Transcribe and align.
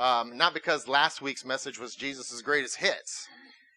Um, 0.00 0.34
not 0.34 0.54
because 0.54 0.88
last 0.88 1.20
week's 1.20 1.44
message 1.44 1.78
was 1.78 1.94
Jesus' 1.94 2.40
greatest 2.40 2.76
hits. 2.76 3.28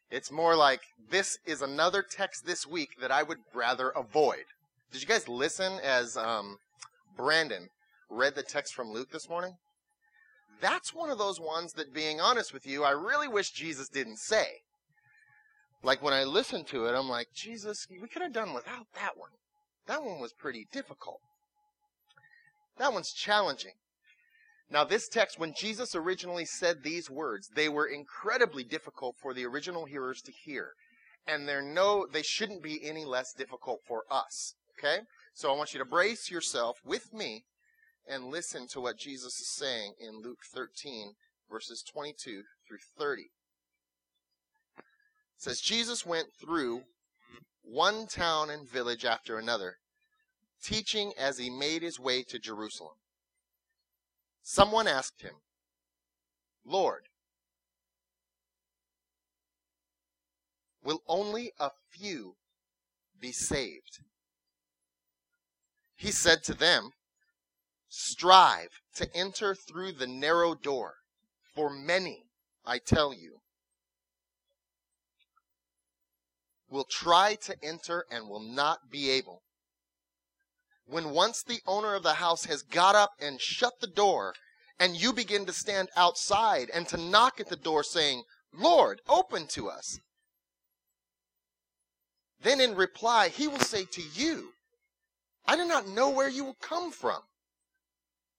It's 0.10 0.32
more 0.32 0.56
like 0.56 0.80
this 1.10 1.38
is 1.46 1.62
another 1.62 2.02
text 2.02 2.46
this 2.46 2.66
week 2.66 2.92
that 3.02 3.12
I 3.12 3.24
would 3.24 3.40
rather 3.54 3.90
avoid. 3.90 4.46
Did 4.90 5.02
you 5.02 5.08
guys 5.08 5.28
listen 5.28 5.80
as 5.84 6.16
um, 6.16 6.60
Brandon 7.18 7.68
read 8.10 8.36
the 8.36 8.42
text 8.42 8.74
from 8.74 8.90
Luke 8.90 9.12
this 9.12 9.28
morning? 9.28 9.58
That's 10.62 10.94
one 10.94 11.10
of 11.10 11.18
those 11.18 11.42
ones 11.42 11.74
that, 11.74 11.94
being 11.94 12.22
honest 12.22 12.54
with 12.54 12.66
you, 12.66 12.86
I 12.86 12.92
really 12.92 13.28
wish 13.28 13.52
Jesus 13.52 13.90
didn't 13.90 14.20
say. 14.20 14.62
Like 15.84 16.02
when 16.02 16.14
I 16.14 16.24
listened 16.24 16.68
to 16.68 16.86
it, 16.86 16.96
I'm 16.96 17.10
like, 17.10 17.28
Jesus, 17.36 17.86
we 17.92 18.08
could 18.08 18.22
have 18.22 18.32
done 18.32 18.54
without 18.54 18.86
that 18.96 19.18
one. 19.18 19.32
That 19.88 20.06
one 20.06 20.22
was 20.22 20.32
pretty 20.32 20.68
difficult. 20.72 21.20
That 22.78 22.94
one's 22.94 23.12
challenging. 23.12 23.74
Now, 24.74 24.84
this 24.84 25.08
text, 25.08 25.38
when 25.38 25.54
Jesus 25.54 25.94
originally 25.94 26.46
said 26.46 26.82
these 26.82 27.08
words, 27.08 27.52
they 27.56 27.70
were 27.70 27.86
incredibly 27.86 28.64
difficult 28.64 29.16
for 29.22 29.32
the 29.32 29.46
original 29.46 29.86
hearers 29.86 30.20
to 30.24 30.32
hear. 30.32 30.72
And 31.28 31.48
they're 31.48 31.62
no, 31.62 32.08
they 32.12 32.24
shouldn't 32.24 32.64
be 32.64 32.84
any 32.84 33.06
less 33.06 33.34
difficult 33.34 33.82
for 33.88 34.02
us. 34.10 34.56
Okay? 34.80 35.02
So 35.36 35.54
I 35.54 35.56
want 35.56 35.74
you 35.74 35.80
to 35.80 35.86
brace 35.86 36.32
yourself 36.32 36.80
with 36.84 37.14
me 37.14 37.44
and 38.10 38.32
listen 38.32 38.68
to 38.70 38.82
what 38.82 38.98
Jesus 38.98 39.40
is 39.40 39.56
saying 39.56 39.94
in 40.00 40.24
Luke 40.24 40.42
13, 40.52 41.14
verses 41.52 41.84
22 41.84 42.42
through 42.68 42.78
30. 42.98 43.22
It 43.22 43.30
says, 45.38 45.62
Jesus 45.62 46.04
went 46.04 46.30
through 46.42 46.82
one 47.62 48.08
town 48.08 48.50
and 48.50 48.68
village 48.68 49.06
after 49.06 49.38
another, 49.38 49.76
teaching 50.64 51.14
as 51.16 51.38
he 51.38 51.52
made 51.52 51.84
his 51.84 52.00
way 52.00 52.24
to 52.24 52.40
Jerusalem. 52.40 52.96
Someone 54.44 54.88
asked 54.88 55.22
him, 55.22 55.36
Lord, 56.66 57.08
will 60.84 61.02
only 61.08 61.54
a 61.60 61.72
few 61.90 62.36
be 63.20 63.32
saved? 63.32 64.00
He 65.96 66.12
said 66.12 66.44
to 66.44 66.54
them, 66.54 66.92
Strive 67.88 68.82
to 68.96 69.08
enter 69.16 69.56
through 69.56 69.94
the 69.94 70.08
narrow 70.08 70.56
door, 70.56 70.96
for 71.56 71.70
many, 71.70 72.26
I 72.66 72.80
tell 72.80 73.14
you, 73.14 73.40
will 76.70 76.86
try 76.86 77.36
to 77.36 77.56
enter 77.64 78.06
and 78.12 78.28
will 78.28 78.42
not 78.42 78.90
be 78.90 79.10
able. 79.12 79.44
When 80.86 81.12
once 81.12 81.44
the 81.44 81.62
owner 81.66 81.96
of 81.96 82.04
the 82.04 82.16
house 82.16 82.46
has 82.46 82.62
got 82.62 82.96
up 82.96 83.14
and 83.20 83.40
shut 83.40 83.80
the 83.80 83.88
door, 83.88 84.36
and 84.80 84.96
you 84.96 85.14
begin 85.14 85.46
to 85.46 85.54
stand 85.54 85.90
outside 85.96 86.70
and 86.70 86.88
to 86.90 86.98
knock 86.98 87.40
at 87.40 87.48
the 87.48 87.56
door 87.56 87.84
saying, 87.84 88.24
Lord, 88.54 89.02
open 89.08 89.48
to 89.48 89.70
us. 89.70 90.00
Then 92.42 92.60
in 92.60 92.76
reply, 92.76 93.30
he 93.30 93.48
will 93.48 93.60
say 93.60 93.86
to 93.86 94.02
you, 94.02 94.54
I 95.46 95.56
do 95.56 95.66
not 95.66 95.88
know 95.88 96.10
where 96.10 96.30
you 96.30 96.44
will 96.44 96.58
come 96.62 96.92
from. 96.92 97.22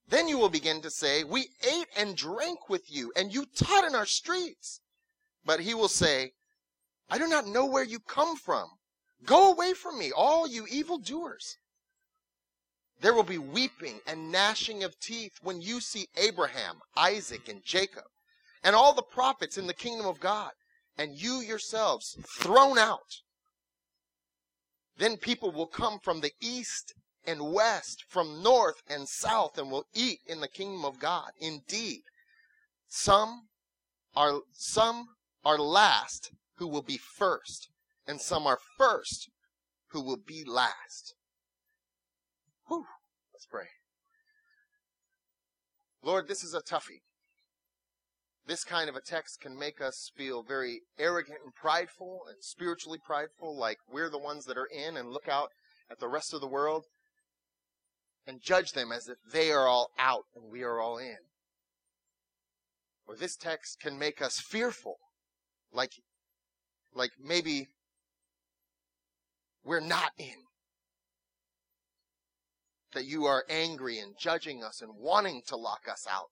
Then 0.06 0.28
you 0.28 0.38
will 0.38 0.50
begin 0.50 0.82
to 0.82 0.90
say, 0.90 1.24
We 1.24 1.48
ate 1.62 1.88
and 1.96 2.16
drank 2.16 2.68
with 2.68 2.90
you, 2.90 3.12
and 3.16 3.32
you 3.32 3.46
taught 3.46 3.84
in 3.84 3.94
our 3.94 4.06
streets. 4.06 4.80
But 5.44 5.60
he 5.60 5.74
will 5.74 5.88
say, 5.88 6.32
I 7.08 7.18
do 7.18 7.26
not 7.26 7.46
know 7.46 7.64
where 7.64 7.84
you 7.84 8.00
come 8.00 8.36
from. 8.36 8.68
Go 9.24 9.50
away 9.50 9.72
from 9.72 9.98
me, 9.98 10.12
all 10.12 10.46
you 10.46 10.66
evildoers. 10.66 11.56
There 13.00 13.14
will 13.14 13.24
be 13.24 13.38
weeping 13.38 14.00
and 14.06 14.30
gnashing 14.30 14.82
of 14.82 14.98
teeth 15.00 15.38
when 15.42 15.60
you 15.60 15.80
see 15.80 16.08
Abraham, 16.16 16.80
Isaac, 16.96 17.48
and 17.48 17.62
Jacob, 17.64 18.04
and 18.62 18.74
all 18.74 18.94
the 18.94 19.02
prophets 19.02 19.58
in 19.58 19.66
the 19.66 19.74
kingdom 19.74 20.06
of 20.06 20.20
God, 20.20 20.52
and 20.96 21.20
you 21.20 21.40
yourselves 21.40 22.16
thrown 22.26 22.78
out. 22.78 23.20
Then 24.96 25.16
people 25.16 25.50
will 25.50 25.66
come 25.66 25.98
from 25.98 26.20
the 26.20 26.32
east 26.40 26.94
and 27.26 27.52
west, 27.52 28.04
from 28.08 28.42
north 28.42 28.82
and 28.88 29.08
south, 29.08 29.58
and 29.58 29.70
will 29.70 29.86
eat 29.92 30.20
in 30.26 30.40
the 30.40 30.48
kingdom 30.48 30.84
of 30.84 30.98
God. 30.98 31.30
Indeed, 31.40 32.02
some 32.88 33.48
are 34.14 34.40
some 34.52 35.08
are 35.44 35.58
last 35.58 36.30
who 36.56 36.68
will 36.68 36.82
be 36.82 36.98
first, 36.98 37.68
and 38.06 38.20
some 38.20 38.46
are 38.46 38.60
first 38.78 39.28
who 39.88 40.00
will 40.00 40.16
be 40.16 40.44
last. 40.44 41.14
Lord, 46.04 46.28
this 46.28 46.44
is 46.44 46.52
a 46.52 46.60
toughie. 46.60 47.00
This 48.46 48.62
kind 48.62 48.90
of 48.90 48.96
a 48.96 49.00
text 49.00 49.40
can 49.40 49.58
make 49.58 49.80
us 49.80 50.10
feel 50.14 50.42
very 50.42 50.82
arrogant 50.98 51.38
and 51.42 51.54
prideful 51.54 52.20
and 52.28 52.44
spiritually 52.44 52.98
prideful, 53.02 53.56
like 53.56 53.78
we're 53.90 54.10
the 54.10 54.18
ones 54.18 54.44
that 54.44 54.58
are 54.58 54.66
in 54.66 54.98
and 54.98 55.10
look 55.10 55.28
out 55.28 55.48
at 55.90 56.00
the 56.00 56.08
rest 56.08 56.34
of 56.34 56.42
the 56.42 56.46
world 56.46 56.84
and 58.26 58.42
judge 58.42 58.72
them 58.72 58.92
as 58.92 59.08
if 59.08 59.16
they 59.32 59.50
are 59.50 59.66
all 59.66 59.88
out 59.98 60.24
and 60.34 60.52
we 60.52 60.62
are 60.62 60.78
all 60.78 60.98
in. 60.98 61.16
Or 63.06 63.16
this 63.16 63.36
text 63.36 63.80
can 63.80 63.98
make 63.98 64.20
us 64.20 64.38
fearful, 64.38 64.96
like, 65.72 65.92
like 66.94 67.12
maybe 67.22 67.68
we're 69.64 69.80
not 69.80 70.12
in. 70.18 70.43
That 72.94 73.06
you 73.06 73.24
are 73.24 73.44
angry 73.50 73.98
and 73.98 74.14
judging 74.18 74.62
us 74.62 74.80
and 74.80 74.92
wanting 74.96 75.42
to 75.48 75.56
lock 75.56 75.82
us 75.90 76.06
out. 76.10 76.28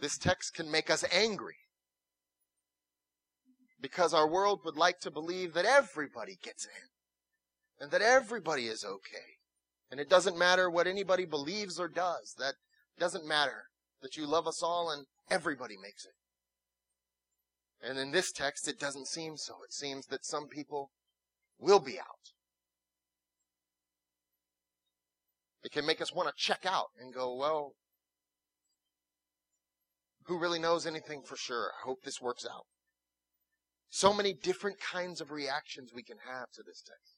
This 0.00 0.18
text 0.18 0.54
can 0.54 0.70
make 0.70 0.90
us 0.90 1.04
angry 1.12 1.56
because 3.80 4.12
our 4.12 4.28
world 4.28 4.60
would 4.64 4.76
like 4.76 5.00
to 5.00 5.10
believe 5.10 5.54
that 5.54 5.64
everybody 5.64 6.36
gets 6.42 6.64
in 6.64 6.88
and 7.80 7.90
that 7.90 8.02
everybody 8.02 8.66
is 8.66 8.84
okay. 8.84 9.36
And 9.90 10.00
it 10.00 10.10
doesn't 10.10 10.38
matter 10.38 10.68
what 10.68 10.86
anybody 10.86 11.24
believes 11.24 11.78
or 11.78 11.88
does. 11.88 12.34
That 12.38 12.54
doesn't 12.98 13.26
matter. 13.26 13.64
That 14.02 14.16
you 14.16 14.26
love 14.26 14.46
us 14.46 14.62
all 14.62 14.90
and 14.90 15.06
everybody 15.30 15.76
makes 15.80 16.04
it. 16.04 16.12
And 17.86 17.98
in 17.98 18.10
this 18.10 18.32
text, 18.32 18.68
it 18.68 18.80
doesn't 18.80 19.06
seem 19.06 19.36
so. 19.36 19.54
It 19.64 19.72
seems 19.72 20.06
that 20.06 20.24
some 20.24 20.48
people 20.48 20.90
will 21.58 21.80
be 21.80 21.98
out. 21.98 22.32
It 25.66 25.72
can 25.72 25.84
make 25.84 26.00
us 26.00 26.14
want 26.14 26.28
to 26.28 26.34
check 26.36 26.64
out 26.64 26.90
and 26.96 27.12
go, 27.12 27.34
well, 27.34 27.72
who 30.26 30.38
really 30.38 30.60
knows 30.60 30.86
anything 30.86 31.22
for 31.24 31.36
sure? 31.36 31.72
I 31.82 31.84
hope 31.84 32.04
this 32.04 32.22
works 32.22 32.46
out. 32.48 32.66
So 33.90 34.12
many 34.12 34.32
different 34.32 34.78
kinds 34.78 35.20
of 35.20 35.32
reactions 35.32 35.90
we 35.92 36.04
can 36.04 36.18
have 36.24 36.52
to 36.52 36.62
this 36.62 36.82
text. 36.86 37.16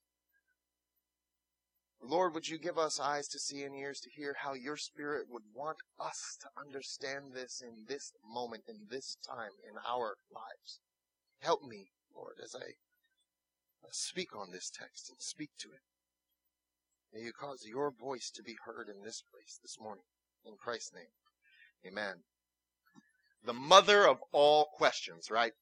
Lord, 2.00 2.32
would 2.32 2.48
you 2.48 2.59
give 2.59 2.78
us 2.78 2.98
eyes 2.98 3.28
to 3.28 3.38
see 3.38 3.64
and 3.64 3.75
ears 3.75 4.00
to 4.00 4.10
hear 4.16 4.36
how 4.38 4.54
your 4.54 4.78
Spirit 4.78 5.26
would 5.28 5.42
want 5.54 5.76
us 6.00 6.38
to 6.41 6.48
understand 6.59 7.34
this 7.34 7.60
in 7.60 7.84
this 7.86 8.15
moment, 8.26 8.62
in 8.66 8.86
this 8.88 9.19
time, 9.28 9.50
in 9.69 9.76
our 9.86 10.16
lives. 10.32 10.80
Help 11.41 11.65
me, 11.65 11.88
Lord, 12.16 12.36
as 12.42 12.54
I 12.54 12.76
speak 13.91 14.34
on 14.34 14.53
this 14.53 14.70
text 14.70 15.10
and 15.10 15.19
speak 15.20 15.50
to 15.59 15.69
it. 15.69 15.82
May 17.12 17.20
you 17.22 17.32
cause 17.32 17.64
your 17.66 17.91
voice 17.91 18.30
to 18.34 18.42
be 18.42 18.56
heard 18.66 18.88
in 18.88 19.02
this 19.02 19.22
place 19.32 19.58
this 19.62 19.76
morning. 19.80 20.04
In 20.44 20.54
Christ's 20.56 20.92
name. 20.94 21.04
Amen. 21.86 22.22
The 23.44 23.52
mother 23.54 24.06
of 24.06 24.19
all 24.32 24.66
questions, 24.76 25.30
right? 25.30 25.52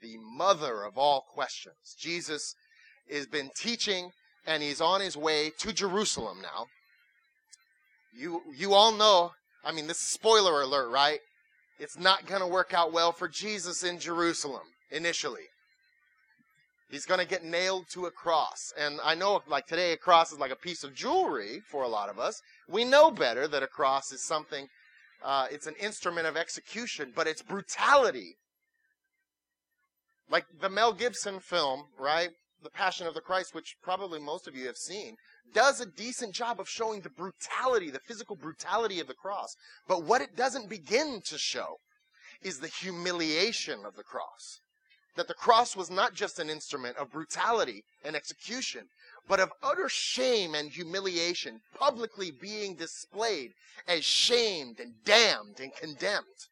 The 0.00 0.16
mother 0.18 0.82
of 0.82 0.98
all 0.98 1.24
questions. 1.32 1.96
Jesus 1.98 2.54
has 3.10 3.26
been 3.26 3.50
teaching 3.56 4.10
and 4.46 4.62
he's 4.62 4.80
on 4.80 5.00
his 5.00 5.16
way 5.16 5.52
to 5.58 5.72
Jerusalem 5.72 6.38
now. 6.42 6.66
You 8.14 8.42
you 8.54 8.74
all 8.74 8.92
know, 8.92 9.32
I 9.64 9.72
mean 9.72 9.86
this 9.86 10.00
is 10.00 10.08
spoiler 10.08 10.62
alert, 10.62 10.90
right? 10.90 11.20
It's 11.78 11.98
not 11.98 12.26
going 12.26 12.40
to 12.40 12.46
work 12.46 12.74
out 12.74 12.92
well 12.92 13.12
for 13.12 13.28
Jesus 13.28 13.82
in 13.82 13.98
Jerusalem 13.98 14.62
initially. 14.90 15.48
He's 16.92 17.06
going 17.06 17.20
to 17.20 17.26
get 17.26 17.42
nailed 17.42 17.86
to 17.94 18.04
a 18.04 18.10
cross. 18.10 18.70
And 18.78 19.00
I 19.02 19.14
know 19.14 19.40
like 19.48 19.66
today 19.66 19.92
a 19.92 19.96
cross 19.96 20.30
is 20.30 20.38
like 20.38 20.50
a 20.50 20.56
piece 20.56 20.84
of 20.84 20.94
jewelry 20.94 21.62
for 21.70 21.82
a 21.82 21.88
lot 21.88 22.10
of 22.10 22.18
us. 22.18 22.42
We 22.68 22.84
know 22.84 23.10
better 23.10 23.48
that 23.48 23.62
a 23.62 23.66
cross 23.66 24.12
is 24.12 24.22
something 24.22 24.68
uh, 25.24 25.46
it's 25.50 25.66
an 25.66 25.74
instrument 25.80 26.26
of 26.26 26.36
execution, 26.36 27.12
but 27.16 27.26
it's 27.26 27.40
brutality. 27.40 28.36
Like 30.28 30.44
the 30.60 30.68
Mel 30.68 30.92
Gibson 30.92 31.40
film, 31.40 31.84
right? 31.98 32.30
The 32.62 32.70
Passion 32.70 33.06
of 33.06 33.14
the 33.14 33.20
Christ, 33.20 33.54
which 33.54 33.76
probably 33.82 34.20
most 34.20 34.46
of 34.46 34.54
you 34.54 34.66
have 34.66 34.76
seen, 34.76 35.16
does 35.54 35.80
a 35.80 35.86
decent 35.86 36.34
job 36.34 36.60
of 36.60 36.68
showing 36.68 37.00
the 37.00 37.10
brutality, 37.10 37.90
the 37.90 38.00
physical 38.00 38.36
brutality 38.36 39.00
of 39.00 39.06
the 39.06 39.14
cross. 39.14 39.56
But 39.88 40.04
what 40.04 40.20
it 40.20 40.36
doesn't 40.36 40.68
begin 40.68 41.22
to 41.24 41.38
show 41.38 41.78
is 42.42 42.58
the 42.58 42.68
humiliation 42.68 43.84
of 43.86 43.96
the 43.96 44.02
cross. 44.02 44.60
That 45.16 45.28
the 45.28 45.34
cross 45.34 45.76
was 45.76 45.90
not 45.90 46.14
just 46.14 46.38
an 46.38 46.48
instrument 46.48 46.96
of 46.96 47.10
brutality 47.10 47.84
and 48.04 48.16
execution, 48.16 48.82
but 49.28 49.40
of 49.40 49.52
utter 49.62 49.88
shame 49.88 50.54
and 50.54 50.70
humiliation, 50.70 51.60
publicly 51.78 52.30
being 52.30 52.74
displayed 52.74 53.52
as 53.86 54.04
shamed 54.04 54.80
and 54.80 54.92
damned 55.04 55.60
and 55.60 55.74
condemned, 55.74 56.48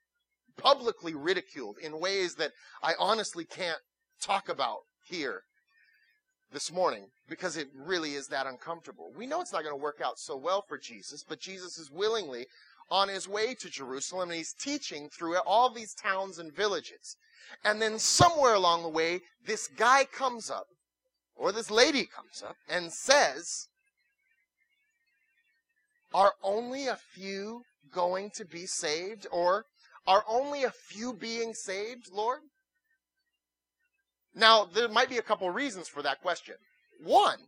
publicly 0.57 1.15
ridiculed 1.15 1.77
in 1.79 2.01
ways 2.01 2.35
that 2.37 2.53
I 2.83 2.95
honestly 2.99 3.45
can't 3.45 3.81
talk 4.21 4.49
about 4.49 4.81
here 5.05 5.43
this 6.53 6.73
morning 6.73 7.07
because 7.29 7.57
it 7.57 7.69
really 7.75 8.15
is 8.15 8.27
that 8.29 8.47
uncomfortable. 8.47 9.13
We 9.17 9.27
know 9.27 9.41
it's 9.41 9.53
not 9.53 9.63
going 9.63 9.77
to 9.77 9.83
work 9.83 10.01
out 10.05 10.19
so 10.19 10.37
well 10.37 10.65
for 10.67 10.79
Jesus, 10.79 11.25
but 11.27 11.41
Jesus 11.41 11.79
is 11.79 11.91
willingly 11.91 12.47
on 12.91 13.09
his 13.09 13.29
way 13.29 13.55
to 13.55 13.71
Jerusalem 13.71 14.31
and 14.31 14.39
he's 14.39 14.53
teaching 14.53 15.09
through 15.09 15.39
all 15.39 15.73
these 15.73 15.95
towns 15.95 16.39
and 16.39 16.55
villages. 16.55 17.17
And 17.65 17.81
then 17.81 17.99
somewhere 17.99 18.55
along 18.55 18.83
the 18.83 18.89
way, 18.89 19.21
this 19.47 19.69
guy 19.69 20.05
comes 20.05 20.51
up, 20.51 20.67
or 21.37 21.53
this 21.53 21.71
lady 21.71 22.07
comes 22.07 22.43
up, 22.47 22.57
and 22.69 22.93
says, 22.93 23.69
Are 26.13 26.35
only 26.43 26.87
a 26.87 26.97
few 26.97 27.63
going 27.93 28.31
to 28.37 28.45
be 28.45 28.67
saved? 28.67 29.27
Or 29.31 29.65
are 30.07 30.25
only 30.29 30.65
a 30.65 30.71
few 30.71 31.13
being 31.13 31.55
saved, 31.55 32.11
Lord? 32.13 32.41
Now, 34.35 34.65
there 34.65 34.89
might 34.89 35.09
be 35.09 35.19
a 35.19 35.23
couple 35.23 35.51
reasons 35.51 35.89
for 35.89 36.03
that 36.03 36.23
question. 36.23 36.55
One, 37.03 37.39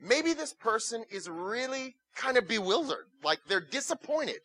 maybe 0.00 0.34
this 0.34 0.52
person 0.52 1.04
is 1.10 1.28
really 1.28 1.94
kind 2.14 2.36
of 2.36 2.46
bewildered, 2.46 3.06
like 3.22 3.40
they're 3.48 3.60
disappointed. 3.60 4.40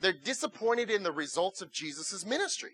They're 0.00 0.12
disappointed 0.12 0.90
in 0.90 1.02
the 1.02 1.12
results 1.12 1.60
of 1.60 1.72
Jesus' 1.72 2.24
ministry. 2.24 2.72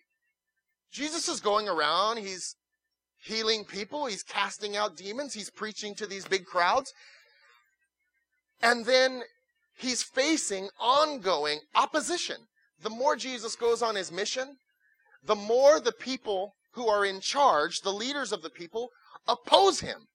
Jesus 0.92 1.28
is 1.28 1.40
going 1.40 1.68
around, 1.68 2.18
he's 2.18 2.54
healing 3.18 3.64
people, 3.64 4.06
he's 4.06 4.22
casting 4.22 4.76
out 4.76 4.96
demons, 4.96 5.34
he's 5.34 5.50
preaching 5.50 5.94
to 5.96 6.06
these 6.06 6.26
big 6.26 6.46
crowds. 6.46 6.92
And 8.62 8.84
then 8.84 9.22
he's 9.76 10.02
facing 10.02 10.68
ongoing 10.80 11.60
opposition. 11.74 12.36
The 12.82 12.90
more 12.90 13.16
Jesus 13.16 13.56
goes 13.56 13.82
on 13.82 13.96
his 13.96 14.12
mission, 14.12 14.56
the 15.24 15.34
more 15.34 15.80
the 15.80 15.92
people 15.92 16.54
who 16.72 16.88
are 16.88 17.04
in 17.04 17.20
charge, 17.20 17.80
the 17.80 17.92
leaders 17.92 18.32
of 18.32 18.42
the 18.42 18.50
people, 18.50 18.90
oppose 19.26 19.80
him 19.80 20.06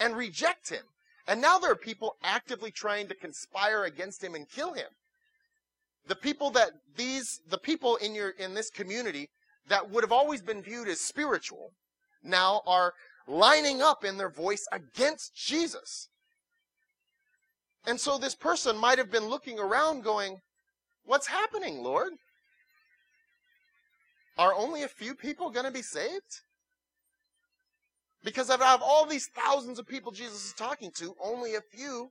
and 0.00 0.16
reject 0.16 0.70
him. 0.70 0.82
And 1.28 1.40
now 1.40 1.58
there 1.58 1.70
are 1.70 1.76
people 1.76 2.16
actively 2.22 2.70
trying 2.70 3.08
to 3.08 3.14
conspire 3.14 3.84
against 3.84 4.22
him 4.22 4.34
and 4.34 4.48
kill 4.48 4.72
him. 4.72 4.88
The 6.06 6.16
people 6.16 6.50
that 6.52 6.70
these, 6.96 7.40
the 7.48 7.58
people 7.58 7.96
in 7.96 8.14
your, 8.14 8.30
in 8.30 8.54
this 8.54 8.70
community 8.70 9.28
that 9.68 9.90
would 9.90 10.04
have 10.04 10.12
always 10.12 10.42
been 10.42 10.62
viewed 10.62 10.88
as 10.88 11.00
spiritual 11.00 11.72
now 12.22 12.62
are 12.66 12.94
lining 13.26 13.82
up 13.82 14.04
in 14.04 14.16
their 14.16 14.30
voice 14.30 14.66
against 14.72 15.34
Jesus. 15.34 16.08
And 17.86 18.00
so 18.00 18.18
this 18.18 18.34
person 18.34 18.76
might 18.76 18.98
have 18.98 19.10
been 19.10 19.26
looking 19.26 19.58
around 19.58 20.02
going, 20.02 20.38
What's 21.04 21.28
happening, 21.28 21.84
Lord? 21.84 22.12
Are 24.36 24.52
only 24.52 24.82
a 24.82 24.88
few 24.88 25.14
people 25.14 25.50
going 25.50 25.64
to 25.64 25.72
be 25.72 25.82
saved? 25.82 26.40
Because 28.24 28.50
out 28.50 28.60
of 28.60 28.82
all 28.82 29.06
these 29.06 29.28
thousands 29.28 29.78
of 29.78 29.86
people 29.86 30.10
Jesus 30.10 30.46
is 30.46 30.52
talking 30.52 30.90
to, 30.96 31.14
only 31.22 31.54
a 31.54 31.60
few 31.60 32.10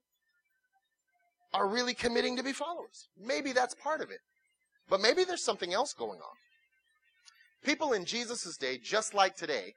are 1.56 1.68
really 1.68 1.94
committing 1.94 2.36
to 2.36 2.44
be 2.44 2.52
followers. 2.52 3.08
Maybe 3.18 3.54
that's 3.54 3.74
part 3.76 4.02
of 4.02 4.12
it. 4.12 4.20
But 4.90 5.02
maybe 5.02 5.24
there's 5.24 5.44
something 5.44 5.74
else 5.74 5.94
going 5.94 6.20
on. 6.20 6.36
People 7.64 7.94
in 7.94 8.06
Jesus' 8.06 8.58
day, 8.58 8.78
just 8.78 9.14
like 9.14 9.36
today, 9.36 9.74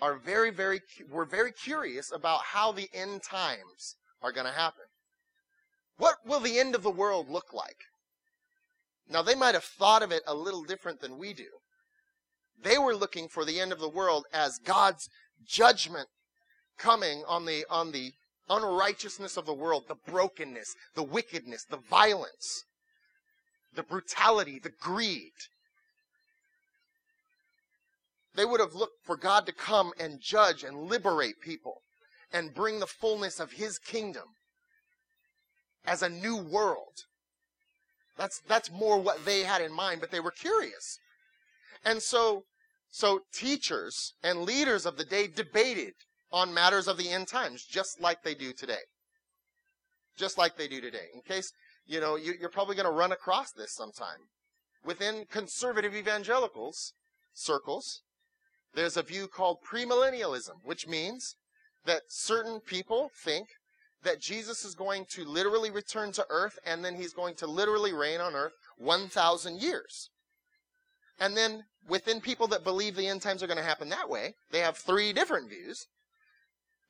are 0.00 0.16
very, 0.16 0.50
very, 0.50 0.80
were 1.08 1.24
very 1.24 1.52
curious 1.52 2.12
about 2.12 2.40
how 2.52 2.72
the 2.72 2.88
end 2.92 3.22
times 3.22 3.96
are 4.20 4.32
going 4.32 4.46
to 4.46 4.52
happen. 4.52 4.84
What 5.96 6.16
will 6.26 6.40
the 6.40 6.58
end 6.58 6.74
of 6.74 6.82
the 6.82 6.90
world 6.90 7.30
look 7.30 7.54
like? 7.54 7.76
Now, 9.08 9.22
they 9.22 9.34
might 9.34 9.54
have 9.54 9.64
thought 9.64 10.02
of 10.02 10.10
it 10.10 10.22
a 10.26 10.34
little 10.34 10.64
different 10.64 11.00
than 11.00 11.18
we 11.18 11.32
do. 11.32 11.48
They 12.60 12.78
were 12.78 12.96
looking 12.96 13.28
for 13.28 13.44
the 13.44 13.60
end 13.60 13.72
of 13.72 13.78
the 13.78 13.88
world 13.88 14.24
as 14.32 14.58
God's 14.58 15.08
judgment 15.46 16.08
coming 16.78 17.22
on 17.28 17.44
the, 17.44 17.64
on 17.70 17.92
the 17.92 18.12
unrighteousness 18.52 19.36
of 19.36 19.46
the 19.46 19.54
world, 19.54 19.84
the 19.88 19.96
brokenness, 20.06 20.74
the 20.94 21.02
wickedness, 21.02 21.64
the 21.64 21.78
violence, 21.78 22.64
the 23.74 23.82
brutality, 23.82 24.60
the 24.62 24.72
greed. 24.80 25.32
They 28.34 28.44
would 28.44 28.60
have 28.60 28.74
looked 28.74 29.04
for 29.04 29.16
God 29.16 29.46
to 29.46 29.52
come 29.52 29.92
and 29.98 30.20
judge 30.20 30.62
and 30.64 30.88
liberate 30.88 31.40
people 31.40 31.82
and 32.32 32.54
bring 32.54 32.80
the 32.80 32.86
fullness 32.86 33.40
of 33.40 33.52
His 33.52 33.78
kingdom 33.78 34.36
as 35.86 36.02
a 36.02 36.08
new 36.08 36.36
world. 36.36 37.04
That's, 38.16 38.40
that's 38.46 38.70
more 38.70 38.98
what 38.98 39.24
they 39.24 39.40
had 39.40 39.62
in 39.62 39.72
mind, 39.72 40.00
but 40.00 40.10
they 40.10 40.20
were 40.20 40.30
curious. 40.30 40.98
And 41.84 42.02
so 42.02 42.44
so 42.92 43.22
teachers 43.32 44.12
and 44.22 44.42
leaders 44.42 44.84
of 44.84 44.98
the 44.98 45.04
day 45.04 45.26
debated 45.26 45.94
on 46.32 46.54
matters 46.54 46.88
of 46.88 46.96
the 46.96 47.10
end 47.10 47.28
times, 47.28 47.64
just 47.64 48.00
like 48.00 48.22
they 48.22 48.34
do 48.34 48.52
today. 48.52 48.84
Just 50.16 50.38
like 50.38 50.56
they 50.56 50.68
do 50.68 50.80
today. 50.80 51.06
In 51.14 51.20
case, 51.20 51.52
you 51.86 52.00
know, 52.00 52.16
you, 52.16 52.34
are 52.42 52.48
probably 52.48 52.76
going 52.76 52.86
to 52.86 52.92
run 52.92 53.12
across 53.12 53.52
this 53.52 53.74
sometime. 53.74 54.28
Within 54.84 55.26
conservative 55.30 55.94
evangelicals 55.94 56.92
circles, 57.34 58.02
there's 58.74 58.96
a 58.96 59.02
view 59.02 59.28
called 59.28 59.58
premillennialism, 59.62 60.56
which 60.64 60.86
means 60.86 61.36
that 61.84 62.02
certain 62.08 62.60
people 62.60 63.10
think 63.24 63.48
that 64.02 64.20
Jesus 64.20 64.64
is 64.64 64.74
going 64.74 65.04
to 65.10 65.24
literally 65.24 65.70
return 65.70 66.12
to 66.12 66.26
earth 66.28 66.58
and 66.66 66.84
then 66.84 66.96
he's 66.96 67.12
going 67.12 67.34
to 67.36 67.46
literally 67.46 67.92
reign 67.92 68.20
on 68.20 68.34
earth 68.34 68.52
1,000 68.78 69.60
years. 69.60 70.10
And 71.20 71.36
then 71.36 71.64
within 71.88 72.20
people 72.20 72.48
that 72.48 72.64
believe 72.64 72.96
the 72.96 73.06
end 73.06 73.22
times 73.22 73.42
are 73.42 73.46
going 73.46 73.58
to 73.58 73.62
happen 73.62 73.88
that 73.90 74.08
way, 74.08 74.34
they 74.50 74.60
have 74.60 74.76
three 74.76 75.12
different 75.12 75.48
views 75.48 75.86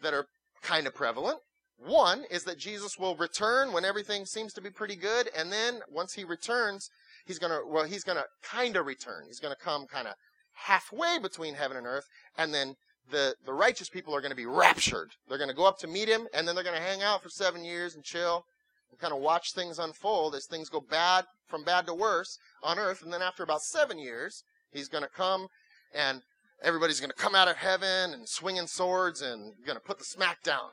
that 0.02 0.14
are 0.14 0.26
kind 0.62 0.86
of 0.86 0.94
prevalent. 0.94 1.38
One 1.78 2.24
is 2.30 2.44
that 2.44 2.58
Jesus 2.58 2.98
will 2.98 3.16
return 3.16 3.72
when 3.72 3.84
everything 3.84 4.24
seems 4.24 4.52
to 4.54 4.60
be 4.60 4.70
pretty 4.70 4.96
good, 4.96 5.28
and 5.36 5.50
then 5.50 5.80
once 5.90 6.12
he 6.14 6.22
returns, 6.22 6.88
he's 7.26 7.38
to, 7.50 7.62
well, 7.66 7.84
he's 7.84 8.04
to 8.18 8.26
kind 8.42 8.76
of 8.76 8.86
return. 8.86 9.24
He's 9.26 9.40
to 9.54 9.60
come 9.60 9.86
kind 9.86 10.06
of 10.06 10.14
halfway 10.52 11.18
between 11.18 11.54
heaven 11.54 11.76
and 11.76 11.86
earth, 11.86 12.06
and 12.38 12.54
then 12.54 12.74
the, 13.10 13.34
the 13.44 13.52
righteous 13.52 13.88
people 13.88 14.14
are 14.14 14.20
to 14.30 14.36
be 14.36 14.46
raptured. 14.46 15.10
They're 15.28 15.38
to 15.48 15.56
go 15.56 15.66
up 15.66 15.78
to 15.78 15.88
meet 15.88 16.08
him, 16.08 16.28
and 16.32 16.46
then 16.46 16.54
they're 16.54 16.64
to 16.76 16.82
hang 16.82 17.02
out 17.02 17.22
for 17.22 17.28
seven 17.28 17.64
years 17.64 17.94
and 17.94 18.04
chill 18.04 18.44
and 18.90 19.00
kind 19.00 19.12
of 19.12 19.20
watch 19.20 19.52
things 19.52 19.78
unfold 19.78 20.34
as 20.34 20.46
things 20.46 20.68
go 20.68 20.80
bad 20.80 21.24
from 21.48 21.64
bad 21.64 21.86
to 21.86 21.94
worse 21.94 22.38
on 22.62 22.78
earth. 22.78 23.02
And 23.02 23.12
then 23.12 23.22
after 23.22 23.42
about 23.42 23.62
seven 23.62 23.98
years, 23.98 24.44
he's 24.70 24.88
to 25.02 25.10
come 25.10 25.48
and 25.94 26.22
everybody's 26.62 27.00
going 27.00 27.10
to 27.10 27.16
come 27.16 27.34
out 27.34 27.48
of 27.48 27.56
heaven 27.56 28.14
and 28.14 28.28
swinging 28.28 28.66
swords 28.66 29.22
and 29.22 29.52
going 29.66 29.78
to 29.78 29.84
put 29.84 29.98
the 29.98 30.04
smack 30.04 30.42
down. 30.42 30.70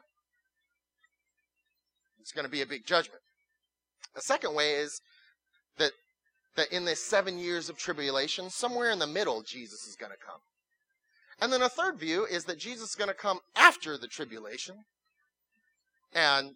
It's 2.22 2.32
going 2.32 2.46
to 2.46 2.52
be 2.52 2.62
a 2.62 2.66
big 2.66 2.86
judgment. 2.86 3.22
The 4.16 4.22
second 4.22 4.54
way 4.54 4.72
is 4.72 5.02
that 5.78 5.92
that 6.56 6.72
in 6.74 6.86
this 6.86 7.04
seven 7.04 7.40
years 7.40 7.70
of 7.70 7.78
tribulation, 7.78 8.50
somewhere 8.50 8.92
in 8.92 9.00
the 9.00 9.08
middle, 9.08 9.42
Jesus 9.42 9.88
is 9.88 9.96
going 9.96 10.12
to 10.12 10.18
come. 10.18 10.42
And 11.42 11.54
then 11.54 11.62
a 11.62 11.70
third 11.70 11.98
view 11.98 12.26
is 12.26 12.46
that 12.46 12.60
Jesus 12.60 12.90
is 12.90 12.96
going 12.96 13.08
to 13.08 13.14
come 13.14 13.40
after 13.56 13.98
the 13.98 14.08
tribulation. 14.08 14.76
And 16.14 16.56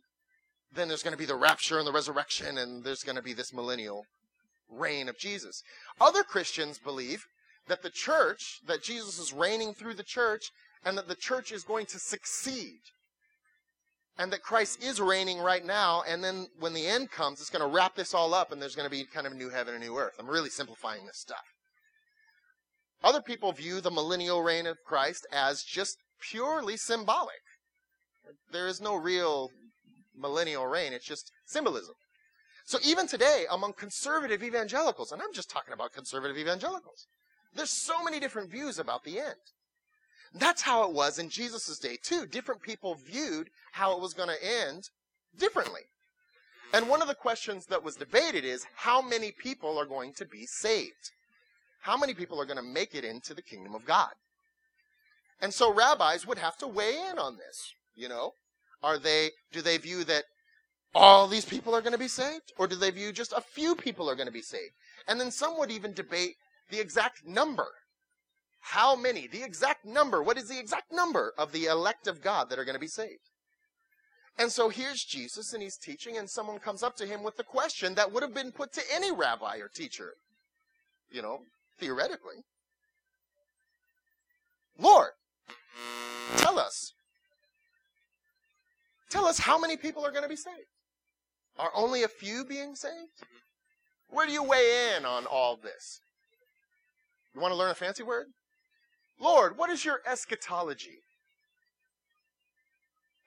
then 0.76 0.88
there's 0.88 1.04
going 1.04 1.14
to 1.14 1.18
be 1.18 1.26
the 1.26 1.36
rapture 1.36 1.78
and 1.78 1.88
the 1.88 1.94
resurrection, 1.94 2.58
and 2.58 2.84
there's 2.84 3.04
going 3.04 3.16
to 3.16 3.22
be 3.22 3.34
this 3.34 3.54
millennial 3.54 4.06
reign 4.70 5.08
of 5.08 5.18
Jesus. 5.18 5.64
Other 6.02 6.24
Christians 6.24 6.80
believe 6.80 7.26
that 7.68 7.82
the 7.82 7.90
church, 7.90 8.60
that 8.68 8.84
Jesus 8.84 9.20
is 9.20 9.34
reigning 9.34 9.74
through 9.74 9.94
the 9.94 10.04
church, 10.04 10.52
and 10.86 10.98
that 10.98 11.08
the 11.08 11.16
church 11.16 11.52
is 11.52 11.64
going 11.64 11.86
to 11.88 12.00
succeed. 12.00 12.80
And 14.18 14.32
that 14.32 14.44
Christ 14.44 14.84
is 14.84 15.02
reigning 15.02 15.40
right 15.40 15.66
now, 15.66 16.04
and 16.08 16.24
then 16.24 16.48
when 16.60 16.74
the 16.74 16.86
end 16.86 17.10
comes, 17.10 17.42
it's 17.42 17.50
going 17.50 17.68
to 17.68 17.76
wrap 17.76 17.96
this 17.96 18.14
all 18.14 18.34
up, 18.34 18.52
and 18.52 18.62
there's 18.62 18.76
going 18.76 18.88
to 18.88 18.96
be 18.96 19.06
kind 19.06 19.26
of 19.26 19.34
a 19.34 19.36
new 19.36 19.50
heaven 19.50 19.74
and 19.74 19.84
a 19.84 19.88
new 19.88 19.98
earth. 19.98 20.14
I'm 20.20 20.28
really 20.28 20.50
simplifying 20.50 21.06
this 21.06 21.18
stuff. 21.18 21.46
Other 23.04 23.22
people 23.22 23.52
view 23.52 23.82
the 23.82 23.92
millennial 23.92 24.44
reign 24.44 24.68
of 24.68 24.78
Christ 24.86 25.26
as 25.32 25.64
just 25.64 25.98
purely 26.22 26.78
symbolic. 26.78 27.42
There 28.52 28.68
is 28.68 28.80
no 28.80 28.96
real 28.96 29.50
millennial 30.16 30.68
reign. 30.68 30.94
It's 30.94 31.06
just 31.06 31.32
symbolism. 31.46 31.96
So 32.66 32.78
even 32.86 33.08
today, 33.08 33.46
among 33.50 33.74
conservative 33.74 34.42
evangelicals, 34.42 35.12
and 35.12 35.22
I'm 35.22 35.34
just 35.34 35.50
talking 35.50 35.74
about 35.74 35.92
conservative 35.92 36.38
evangelicals, 36.38 37.08
there's 37.56 37.70
so 37.70 38.04
many 38.04 38.20
different 38.20 38.50
views 38.50 38.80
about 38.80 39.04
the 39.04 39.20
end. 39.20 39.36
That's 40.34 40.62
how 40.62 40.88
it 40.88 40.94
was 40.94 41.20
in 41.20 41.30
Jesus' 41.30 41.78
day 41.78 41.98
too. 42.02 42.26
Different 42.26 42.62
people 42.62 42.96
viewed 42.96 43.50
how 43.72 43.96
it 43.96 44.02
was 44.02 44.14
going 44.14 44.30
to 44.30 44.44
end 44.68 44.90
differently. 45.38 45.82
And 46.74 46.90
one 46.90 47.04
of 47.04 47.08
the 47.08 47.14
questions 47.16 47.68
that 47.68 47.84
was 47.84 47.96
debated 47.96 48.44
is 48.44 48.66
how 48.76 49.02
many 49.02 49.32
people 49.32 49.78
are 49.78 49.86
going 49.86 50.14
to 50.14 50.26
be 50.26 50.48
saved? 50.48 51.12
How 51.82 51.96
many 51.98 52.16
people 52.16 52.42
are 52.42 52.46
going 52.46 52.58
to 52.58 52.64
make 52.64 52.96
it 52.96 53.06
into 53.06 53.36
the 53.36 53.44
kingdom 53.44 53.76
of 53.76 53.86
God? 53.86 54.10
And 55.40 55.54
so 55.54 55.72
rabbis 55.72 56.26
would 56.26 56.40
have 56.40 56.58
to 56.58 56.68
weigh 56.68 56.98
in 57.12 57.20
on 57.20 57.38
this, 57.38 57.74
you 57.94 58.10
know? 58.10 58.34
Are 58.82 58.98
they, 58.98 59.32
do 59.52 59.62
they 59.62 59.78
view 59.78 60.04
that 60.06 60.24
all 60.96 61.28
these 61.28 61.46
people 61.46 61.76
are 61.76 61.82
going 61.82 61.94
to 61.94 62.00
be 62.00 62.08
saved? 62.08 62.54
Or 62.58 62.68
do 62.68 62.76
they 62.76 62.90
view 62.90 63.12
just 63.12 63.34
a 63.34 63.42
few 63.42 63.76
people 63.76 64.10
are 64.10 64.16
going 64.16 64.28
to 64.28 64.34
be 64.34 64.42
saved? 64.42 64.74
And 65.08 65.20
then 65.20 65.30
some 65.30 65.60
would 65.60 65.70
even 65.70 65.94
debate 65.94 66.36
the 66.70 66.80
exact 66.80 67.26
number. 67.26 67.68
How 68.62 68.96
many? 68.96 69.28
The 69.28 69.44
exact 69.44 69.86
number. 69.86 70.24
What 70.24 70.38
is 70.38 70.48
the 70.48 70.60
exact 70.60 70.92
number 70.92 71.34
of 71.38 71.52
the 71.52 71.66
elect 71.66 72.08
of 72.08 72.22
God 72.22 72.50
that 72.50 72.58
are 72.58 72.66
going 72.66 72.76
to 72.76 72.80
be 72.80 72.88
saved? 72.88 73.30
And 74.38 74.52
so 74.52 74.70
here's 74.70 75.04
Jesus 75.04 75.54
and 75.54 75.62
he's 75.62 75.78
teaching 75.78 76.18
and 76.18 76.30
someone 76.30 76.60
comes 76.60 76.82
up 76.82 76.96
to 76.98 77.06
him 77.06 77.24
with 77.24 77.38
the 77.38 77.44
question 77.44 77.94
that 77.96 78.12
would 78.12 78.24
have 78.24 78.34
been 78.34 78.52
put 78.52 78.74
to 78.74 78.82
any 78.92 79.12
rabbi 79.12 79.58
or 79.58 79.68
teacher. 79.68 80.14
You 81.12 81.22
know, 81.22 81.42
theoretically. 81.80 82.38
Lord, 84.80 85.12
tell 86.38 86.58
us. 86.58 86.94
Tell 89.10 89.26
us 89.26 89.38
how 89.38 89.60
many 89.60 89.78
people 89.78 90.04
are 90.04 90.12
going 90.12 90.24
to 90.24 90.30
be 90.30 90.36
saved. 90.36 90.58
Are 91.60 91.72
only 91.76 92.02
a 92.02 92.08
few 92.08 92.44
being 92.44 92.76
saved? 92.76 93.12
Where 94.10 94.26
do 94.26 94.34
you 94.34 94.42
weigh 94.42 94.96
in 94.98 95.06
on 95.06 95.26
all 95.26 95.56
this? 95.56 96.00
You 97.34 97.42
want 97.42 97.52
to 97.52 97.58
learn 97.58 97.72
a 97.72 97.76
fancy 97.76 98.04
word? 98.04 98.28
Lord, 99.20 99.58
what 99.58 99.70
is 99.70 99.86
your 99.86 100.02
eschatology? 100.06 101.00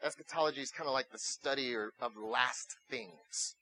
Eschatology 0.03 0.61
is 0.61 0.71
kind 0.71 0.87
of 0.87 0.93
like 0.93 1.11
the 1.11 1.19
study 1.19 1.75
of 1.75 2.17
last 2.17 2.77
things. 2.91 3.55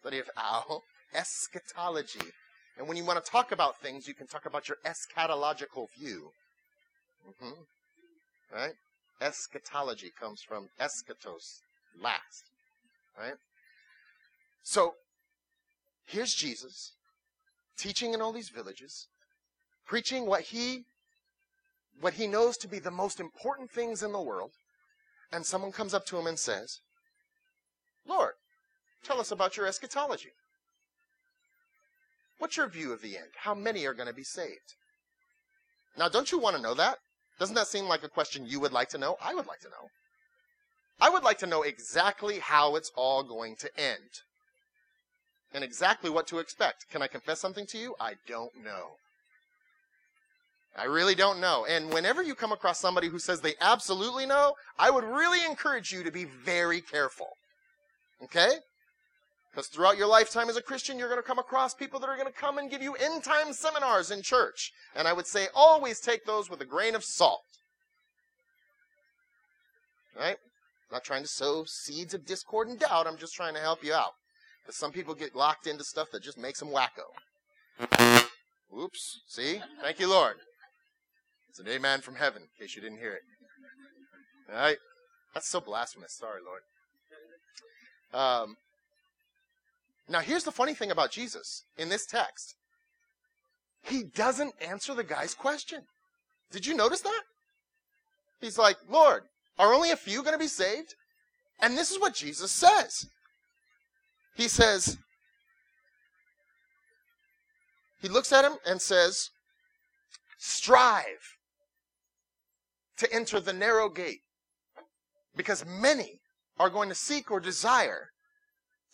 Study 0.00 0.18
of 0.18 0.30
owl. 0.36 0.82
Eschatology. 1.14 2.32
And 2.78 2.88
when 2.88 2.96
you 2.96 3.04
want 3.04 3.22
to 3.22 3.30
talk 3.30 3.52
about 3.52 3.78
things, 3.80 4.08
you 4.08 4.14
can 4.14 4.26
talk 4.26 4.46
about 4.46 4.68
your 4.68 4.78
eschatological 4.86 5.88
view. 5.98 6.30
Mm-hmm. 7.28 8.54
Right? 8.54 8.72
Eschatology 9.20 10.10
comes 10.18 10.42
from 10.42 10.68
eschatos, 10.80 11.60
last. 12.00 12.44
Right? 13.18 13.34
So, 14.62 14.94
here's 16.06 16.34
Jesus 16.34 16.92
teaching 17.76 18.14
in 18.14 18.20
all 18.20 18.32
these 18.32 18.48
villages, 18.48 19.06
preaching 19.92 20.24
what 20.24 20.40
he 20.44 20.84
what 22.00 22.14
he 22.14 22.26
knows 22.26 22.56
to 22.56 22.66
be 22.66 22.78
the 22.78 22.90
most 22.90 23.20
important 23.20 23.70
things 23.70 24.02
in 24.02 24.10
the 24.10 24.22
world, 24.22 24.52
and 25.30 25.44
someone 25.44 25.70
comes 25.70 25.92
up 25.92 26.06
to 26.06 26.16
him 26.18 26.26
and 26.26 26.38
says, 26.38 26.80
Lord, 28.06 28.32
tell 29.04 29.20
us 29.20 29.30
about 29.30 29.58
your 29.58 29.66
eschatology. 29.66 30.30
What's 32.38 32.56
your 32.56 32.70
view 32.70 32.90
of 32.94 33.02
the 33.02 33.18
end? 33.18 33.32
How 33.42 33.54
many 33.54 33.84
are 33.84 33.92
going 33.92 34.08
to 34.08 34.14
be 34.14 34.24
saved? 34.24 34.76
Now, 35.98 36.08
don't 36.08 36.32
you 36.32 36.38
want 36.38 36.56
to 36.56 36.62
know 36.62 36.72
that? 36.72 36.96
Doesn't 37.38 37.54
that 37.54 37.66
seem 37.66 37.84
like 37.84 38.02
a 38.02 38.08
question 38.08 38.46
you 38.46 38.60
would 38.60 38.72
like 38.72 38.88
to 38.88 38.98
know? 38.98 39.16
I 39.22 39.34
would 39.34 39.46
like 39.46 39.60
to 39.60 39.68
know. 39.68 39.90
I 41.02 41.10
would 41.10 41.22
like 41.22 41.38
to 41.40 41.46
know 41.46 41.60
exactly 41.60 42.38
how 42.38 42.76
it's 42.76 42.92
all 42.96 43.22
going 43.22 43.56
to 43.56 43.78
end. 43.78 44.22
And 45.52 45.62
exactly 45.62 46.08
what 46.08 46.26
to 46.28 46.38
expect. 46.38 46.86
Can 46.90 47.02
I 47.02 47.08
confess 47.08 47.40
something 47.40 47.66
to 47.66 47.78
you? 47.78 47.94
I 48.00 48.14
don't 48.26 48.56
know. 48.56 48.96
I 50.76 50.84
really 50.84 51.14
don't 51.14 51.40
know. 51.40 51.66
And 51.68 51.92
whenever 51.92 52.22
you 52.22 52.34
come 52.34 52.52
across 52.52 52.80
somebody 52.80 53.08
who 53.08 53.18
says 53.18 53.40
they 53.40 53.54
absolutely 53.60 54.24
know, 54.24 54.54
I 54.78 54.90
would 54.90 55.04
really 55.04 55.44
encourage 55.44 55.92
you 55.92 56.02
to 56.02 56.10
be 56.10 56.24
very 56.24 56.80
careful. 56.80 57.28
Okay? 58.24 58.52
Because 59.50 59.66
throughout 59.66 59.98
your 59.98 60.06
lifetime 60.06 60.48
as 60.48 60.56
a 60.56 60.62
Christian, 60.62 60.98
you're 60.98 61.10
going 61.10 61.20
to 61.20 61.26
come 61.26 61.38
across 61.38 61.74
people 61.74 62.00
that 62.00 62.08
are 62.08 62.16
going 62.16 62.26
to 62.26 62.32
come 62.32 62.56
and 62.56 62.70
give 62.70 62.82
you 62.82 62.94
end 62.94 63.22
time 63.22 63.52
seminars 63.52 64.10
in 64.10 64.22
church. 64.22 64.72
And 64.96 65.06
I 65.06 65.12
would 65.12 65.26
say 65.26 65.48
always 65.54 66.00
take 66.00 66.24
those 66.24 66.48
with 66.48 66.62
a 66.62 66.66
grain 66.66 66.94
of 66.94 67.04
salt. 67.04 67.42
Right? 70.18 70.36
I'm 70.36 70.96
not 70.96 71.04
trying 71.04 71.22
to 71.22 71.28
sow 71.28 71.64
seeds 71.66 72.14
of 72.14 72.24
discord 72.24 72.68
and 72.68 72.78
doubt. 72.78 73.06
I'm 73.06 73.18
just 73.18 73.34
trying 73.34 73.54
to 73.54 73.60
help 73.60 73.84
you 73.84 73.92
out. 73.92 74.12
Because 74.62 74.76
some 74.76 74.92
people 74.92 75.14
get 75.14 75.34
locked 75.34 75.66
into 75.66 75.84
stuff 75.84 76.08
that 76.12 76.22
just 76.22 76.38
makes 76.38 76.60
them 76.60 76.68
wacko. 76.68 77.12
Oops. 78.78 79.20
See? 79.26 79.60
Thank 79.82 80.00
you, 80.00 80.08
Lord. 80.08 80.36
It's 81.52 81.60
an 81.60 81.68
amen 81.68 82.00
from 82.00 82.14
heaven, 82.14 82.40
in 82.40 82.48
case 82.58 82.74
you 82.74 82.80
didn't 82.80 82.96
hear 82.96 83.12
it. 83.12 83.20
All 84.48 84.58
right? 84.58 84.78
That's 85.34 85.46
so 85.46 85.60
blasphemous. 85.60 86.14
Sorry, 86.14 86.40
Lord. 86.42 86.62
Um, 88.14 88.56
now, 90.08 90.20
here's 90.20 90.44
the 90.44 90.50
funny 90.50 90.72
thing 90.72 90.90
about 90.90 91.10
Jesus 91.10 91.64
in 91.76 91.90
this 91.90 92.06
text. 92.06 92.54
He 93.82 94.02
doesn't 94.02 94.54
answer 94.66 94.94
the 94.94 95.04
guy's 95.04 95.34
question. 95.34 95.82
Did 96.50 96.64
you 96.64 96.74
notice 96.74 97.02
that? 97.02 97.22
He's 98.40 98.56
like, 98.56 98.78
Lord, 98.88 99.24
are 99.58 99.74
only 99.74 99.90
a 99.90 99.96
few 99.96 100.22
going 100.22 100.32
to 100.32 100.38
be 100.38 100.48
saved? 100.48 100.94
And 101.60 101.76
this 101.76 101.90
is 101.90 102.00
what 102.00 102.14
Jesus 102.14 102.50
says. 102.50 103.08
He 104.36 104.48
says, 104.48 104.96
He 108.00 108.08
looks 108.08 108.32
at 108.32 108.46
him 108.46 108.56
and 108.66 108.80
says, 108.80 109.28
Strive 110.38 111.36
to 112.98 113.12
enter 113.12 113.40
the 113.40 113.52
narrow 113.52 113.88
gate 113.88 114.20
because 115.36 115.64
many 115.66 116.20
are 116.58 116.70
going 116.70 116.88
to 116.88 116.94
seek 116.94 117.30
or 117.30 117.40
desire 117.40 118.08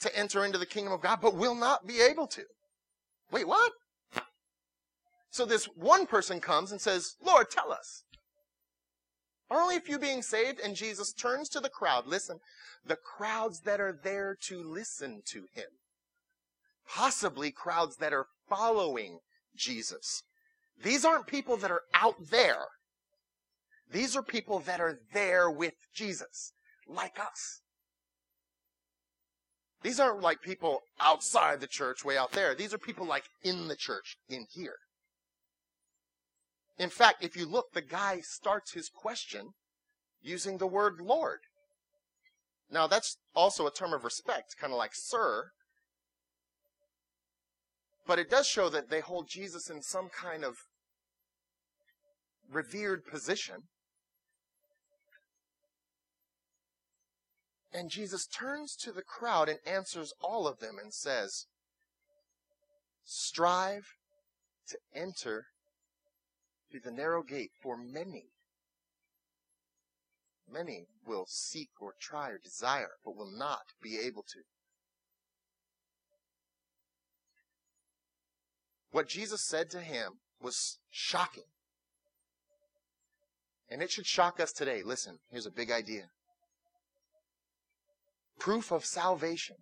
to 0.00 0.16
enter 0.16 0.44
into 0.44 0.58
the 0.58 0.66
kingdom 0.66 0.92
of 0.92 1.00
God, 1.00 1.18
but 1.20 1.34
will 1.34 1.54
not 1.54 1.86
be 1.86 2.00
able 2.00 2.26
to. 2.28 2.44
Wait, 3.30 3.46
what? 3.46 3.72
So 5.30 5.44
this 5.44 5.66
one 5.66 6.06
person 6.06 6.40
comes 6.40 6.72
and 6.72 6.80
says, 6.80 7.16
Lord, 7.22 7.50
tell 7.50 7.72
us. 7.72 8.04
Are 9.50 9.60
only 9.60 9.76
a 9.76 9.80
few 9.80 9.98
being 9.98 10.22
saved? 10.22 10.60
And 10.60 10.76
Jesus 10.76 11.12
turns 11.12 11.48
to 11.50 11.60
the 11.60 11.68
crowd. 11.68 12.06
Listen, 12.06 12.38
the 12.86 12.96
crowds 12.96 13.60
that 13.60 13.80
are 13.80 13.98
there 14.02 14.36
to 14.42 14.62
listen 14.62 15.22
to 15.26 15.46
him. 15.54 15.68
Possibly 16.86 17.50
crowds 17.50 17.96
that 17.96 18.12
are 18.12 18.26
following 18.48 19.18
Jesus. 19.56 20.22
These 20.82 21.04
aren't 21.04 21.26
people 21.26 21.56
that 21.58 21.70
are 21.70 21.82
out 21.94 22.16
there. 22.30 22.66
These 23.90 24.16
are 24.16 24.22
people 24.22 24.60
that 24.60 24.80
are 24.80 25.00
there 25.12 25.50
with 25.50 25.74
Jesus, 25.94 26.52
like 26.86 27.18
us. 27.18 27.60
These 29.82 30.00
aren't 30.00 30.20
like 30.20 30.42
people 30.42 30.80
outside 31.00 31.60
the 31.60 31.66
church, 31.66 32.04
way 32.04 32.16
out 32.16 32.32
there. 32.32 32.54
These 32.54 32.74
are 32.74 32.78
people 32.78 33.06
like 33.06 33.24
in 33.42 33.68
the 33.68 33.76
church, 33.76 34.16
in 34.28 34.46
here. 34.50 34.76
In 36.78 36.90
fact, 36.90 37.24
if 37.24 37.36
you 37.36 37.46
look, 37.46 37.72
the 37.72 37.80
guy 37.80 38.20
starts 38.20 38.72
his 38.72 38.88
question 38.88 39.50
using 40.20 40.58
the 40.58 40.66
word 40.66 41.00
Lord. 41.00 41.40
Now, 42.70 42.86
that's 42.86 43.16
also 43.34 43.66
a 43.66 43.72
term 43.72 43.92
of 43.92 44.04
respect, 44.04 44.56
kind 44.60 44.72
of 44.72 44.78
like 44.78 44.94
sir. 44.94 45.50
But 48.06 48.18
it 48.18 48.30
does 48.30 48.46
show 48.46 48.68
that 48.68 48.90
they 48.90 49.00
hold 49.00 49.28
Jesus 49.28 49.70
in 49.70 49.82
some 49.82 50.08
kind 50.08 50.44
of 50.44 50.56
revered 52.50 53.06
position. 53.06 53.64
And 57.72 57.90
Jesus 57.90 58.26
turns 58.26 58.74
to 58.76 58.92
the 58.92 59.02
crowd 59.02 59.48
and 59.48 59.58
answers 59.66 60.12
all 60.20 60.46
of 60.46 60.58
them 60.58 60.76
and 60.82 60.92
says, 60.92 61.46
Strive 63.04 63.94
to 64.68 64.78
enter 64.94 65.46
through 66.70 66.80
the 66.80 66.90
narrow 66.90 67.22
gate, 67.22 67.50
for 67.62 67.76
many, 67.76 68.26
many 70.50 70.86
will 71.06 71.26
seek 71.26 71.70
or 71.80 71.94
try 72.00 72.30
or 72.30 72.38
desire, 72.38 72.92
but 73.04 73.16
will 73.16 73.30
not 73.30 73.72
be 73.82 73.98
able 73.98 74.22
to. 74.22 74.40
What 78.90 79.08
Jesus 79.08 79.46
said 79.46 79.70
to 79.70 79.80
him 79.80 80.20
was 80.40 80.78
shocking. 80.90 81.44
And 83.70 83.82
it 83.82 83.90
should 83.90 84.06
shock 84.06 84.40
us 84.40 84.52
today. 84.52 84.82
Listen, 84.82 85.18
here's 85.30 85.46
a 85.46 85.50
big 85.50 85.70
idea 85.70 86.04
proof 88.38 88.70
of 88.70 88.84
salvation. 88.84 89.56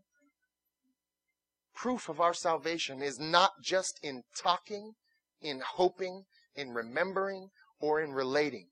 Proof 1.75 2.09
of 2.09 2.21
our 2.21 2.35
salvation 2.35 3.02
is 3.02 3.18
not 3.18 3.52
just 3.62 3.99
in 4.02 4.23
talking, 4.37 4.92
in 5.40 5.61
hoping, 5.61 6.25
in 6.54 6.71
remembering, 6.71 7.49
or 7.80 8.00
in 8.00 8.12
relating. 8.12 8.68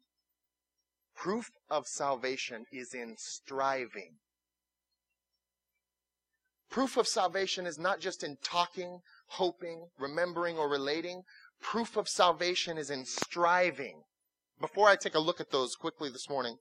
Proof 1.14 1.50
of 1.70 1.86
salvation 1.86 2.64
is 2.72 2.94
in 2.94 3.16
striving. 3.18 4.16
Proof 6.70 6.96
of 6.96 7.06
salvation 7.06 7.66
is 7.66 7.78
not 7.78 8.00
just 8.00 8.24
in 8.24 8.36
talking, 8.42 9.00
hoping, 9.28 9.88
remembering, 9.98 10.58
or 10.58 10.68
relating. 10.68 11.22
Proof 11.60 11.96
of 11.96 12.08
salvation 12.08 12.78
is 12.78 12.90
in 12.90 13.04
striving. 13.04 14.02
Before 14.60 14.88
I 14.88 14.96
take 14.96 15.14
a 15.14 15.20
look 15.20 15.40
at 15.40 15.50
those 15.50 15.76
quickly 15.76 16.10
this 16.10 16.28
morning, 16.28 16.56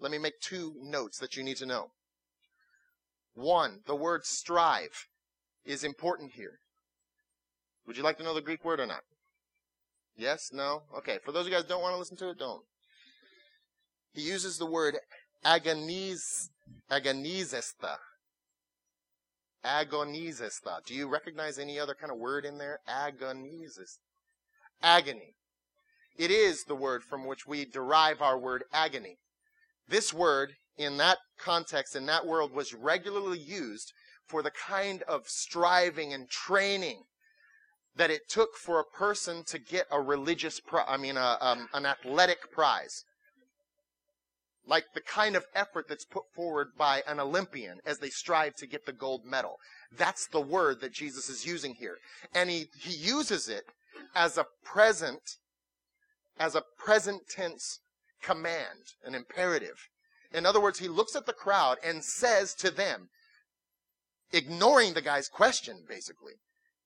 let 0.00 0.10
me 0.10 0.18
make 0.18 0.40
two 0.40 0.74
notes 0.80 1.18
that 1.18 1.36
you 1.36 1.44
need 1.44 1.58
to 1.58 1.66
know. 1.66 1.92
One, 3.34 3.80
the 3.86 3.96
word 3.96 4.24
strive 4.24 5.06
is 5.64 5.84
important 5.84 6.32
here. 6.32 6.58
Would 7.86 7.96
you 7.96 8.02
like 8.02 8.18
to 8.18 8.24
know 8.24 8.34
the 8.34 8.40
Greek 8.40 8.64
word 8.64 8.80
or 8.80 8.86
not? 8.86 9.02
Yes? 10.16 10.50
No? 10.52 10.82
Okay. 10.98 11.18
For 11.24 11.32
those 11.32 11.46
of 11.46 11.52
you 11.52 11.58
guys 11.58 11.64
don't 11.64 11.82
want 11.82 11.94
to 11.94 11.98
listen 11.98 12.16
to 12.18 12.30
it, 12.30 12.38
don't. 12.38 12.62
He 14.12 14.22
uses 14.22 14.58
the 14.58 14.66
word 14.66 14.98
agoniz, 15.44 16.48
agonizesta. 16.90 17.96
Agonizesta. 19.64 20.84
Do 20.84 20.94
you 20.94 21.08
recognize 21.08 21.58
any 21.58 21.78
other 21.78 21.94
kind 21.94 22.12
of 22.12 22.18
word 22.18 22.44
in 22.44 22.58
there? 22.58 22.80
Agonizest. 22.88 23.98
Agony. 24.82 25.34
It 26.18 26.30
is 26.30 26.64
the 26.64 26.74
word 26.74 27.02
from 27.02 27.26
which 27.26 27.46
we 27.46 27.64
derive 27.64 28.20
our 28.20 28.38
word 28.38 28.64
agony. 28.72 29.16
This 29.88 30.12
word, 30.12 30.54
in 30.76 30.96
that 30.98 31.18
context, 31.38 31.94
in 31.96 32.06
that 32.06 32.26
world, 32.26 32.52
was 32.52 32.74
regularly 32.74 33.38
used 33.38 33.92
for 34.26 34.42
the 34.42 34.50
kind 34.50 35.02
of 35.02 35.28
striving 35.28 36.12
and 36.12 36.28
training 36.28 37.02
that 37.94 38.10
it 38.10 38.28
took 38.28 38.56
for 38.56 38.80
a 38.80 38.84
person 38.84 39.44
to 39.44 39.58
get 39.58 39.86
a 39.90 40.00
religious, 40.00 40.60
pri- 40.60 40.84
I 40.88 40.96
mean, 40.96 41.16
a, 41.16 41.36
um, 41.40 41.68
an 41.74 41.84
athletic 41.84 42.50
prize. 42.50 43.04
Like 44.66 44.84
the 44.94 45.00
kind 45.00 45.36
of 45.36 45.44
effort 45.54 45.86
that's 45.88 46.04
put 46.04 46.22
forward 46.34 46.68
by 46.78 47.02
an 47.06 47.20
Olympian 47.20 47.80
as 47.84 47.98
they 47.98 48.08
strive 48.08 48.54
to 48.56 48.66
get 48.66 48.86
the 48.86 48.92
gold 48.92 49.24
medal. 49.24 49.56
That's 49.96 50.26
the 50.28 50.40
word 50.40 50.80
that 50.80 50.92
Jesus 50.92 51.28
is 51.28 51.44
using 51.44 51.74
here. 51.74 51.98
And 52.32 52.48
he, 52.48 52.66
he 52.78 52.94
uses 52.94 53.48
it 53.48 53.64
as 54.14 54.38
a 54.38 54.46
present, 54.64 55.36
as 56.38 56.54
a 56.54 56.62
present 56.78 57.22
tense 57.28 57.80
command, 58.22 58.94
an 59.04 59.14
imperative. 59.14 59.88
In 60.34 60.46
other 60.46 60.60
words, 60.60 60.78
he 60.78 60.88
looks 60.88 61.14
at 61.14 61.26
the 61.26 61.32
crowd 61.32 61.78
and 61.84 62.02
says 62.02 62.54
to 62.54 62.70
them, 62.70 63.08
ignoring 64.32 64.94
the 64.94 65.02
guy's 65.02 65.28
question, 65.28 65.84
basically, 65.88 66.34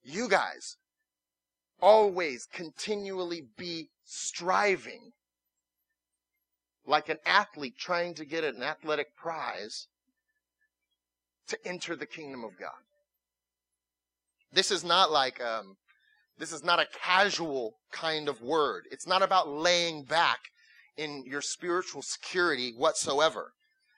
you 0.03 0.29
guys 0.29 0.77
always 1.81 2.47
continually 2.53 3.43
be 3.57 3.91
striving 4.05 5.13
like 6.87 7.09
an 7.09 7.19
athlete 7.27 7.77
trying 7.79 8.15
to 8.15 8.25
get 8.25 8.45
an 8.45 8.63
athletic 8.63 9.17
prize 9.17 9.89
to 11.49 11.59
enter 11.67 11.97
the 11.97 12.07
kingdom 12.07 12.45
of 12.45 12.59
God. 12.59 12.71
This 14.53 14.71
is 14.71 14.85
not 14.85 15.11
like, 15.11 15.43
um, 15.43 15.77
this 16.39 16.53
is 16.53 16.65
not 16.65 16.81
a 16.81 16.87
casual 17.03 17.75
kind 17.93 18.29
of 18.29 18.41
word. 18.41 18.85
It's 18.91 19.07
not 19.07 19.23
about 19.23 19.49
laying 19.49 20.05
back 20.05 20.39
in 20.97 21.25
your 21.27 21.43
spiritual 21.43 22.03
security 22.03 22.73
whatsoever. 22.77 23.53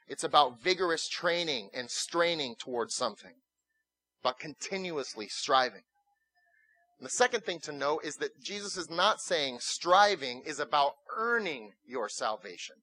It's 0.08 0.24
about 0.24 0.60
vigorous 0.60 1.08
training 1.08 1.70
and 1.74 1.90
straining 1.90 2.54
towards 2.58 2.94
something, 2.94 3.34
but 4.22 4.38
continuously 4.38 5.28
striving. 5.28 5.82
And 6.98 7.06
the 7.06 7.10
second 7.10 7.44
thing 7.44 7.60
to 7.60 7.72
know 7.72 8.00
is 8.00 8.16
that 8.16 8.42
Jesus 8.42 8.76
is 8.76 8.90
not 8.90 9.20
saying 9.20 9.58
striving 9.60 10.42
is 10.44 10.58
about 10.58 10.94
earning 11.16 11.72
your 11.86 12.08
salvation. 12.08 12.76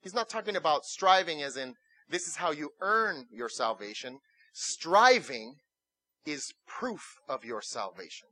He's 0.00 0.14
not 0.14 0.28
talking 0.28 0.56
about 0.56 0.84
striving 0.84 1.42
as 1.42 1.56
in 1.56 1.74
this 2.08 2.26
is 2.26 2.36
how 2.36 2.50
you 2.50 2.70
earn 2.80 3.26
your 3.30 3.48
salvation. 3.48 4.18
Striving 4.52 5.56
is 6.24 6.52
proof 6.66 7.16
of 7.28 7.44
your 7.44 7.62
salvation. 7.62 8.28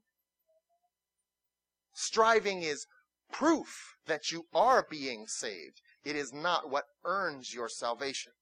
Striving 1.93 2.63
is 2.63 2.87
proof 3.33 3.97
that 4.07 4.31
you 4.31 4.47
are 4.55 4.87
being 4.89 5.27
saved. 5.27 5.81
It 6.05 6.17
is 6.17 6.33
not 6.33 6.71
what 6.71 6.85
earns 7.05 7.55
your 7.55 7.69
salvation. 7.69 8.33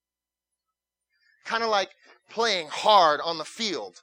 Kind 1.45 1.62
of 1.62 1.71
like 1.71 1.90
playing 2.28 2.68
hard 2.68 3.21
on 3.21 3.38
the 3.38 3.45
field 3.45 4.02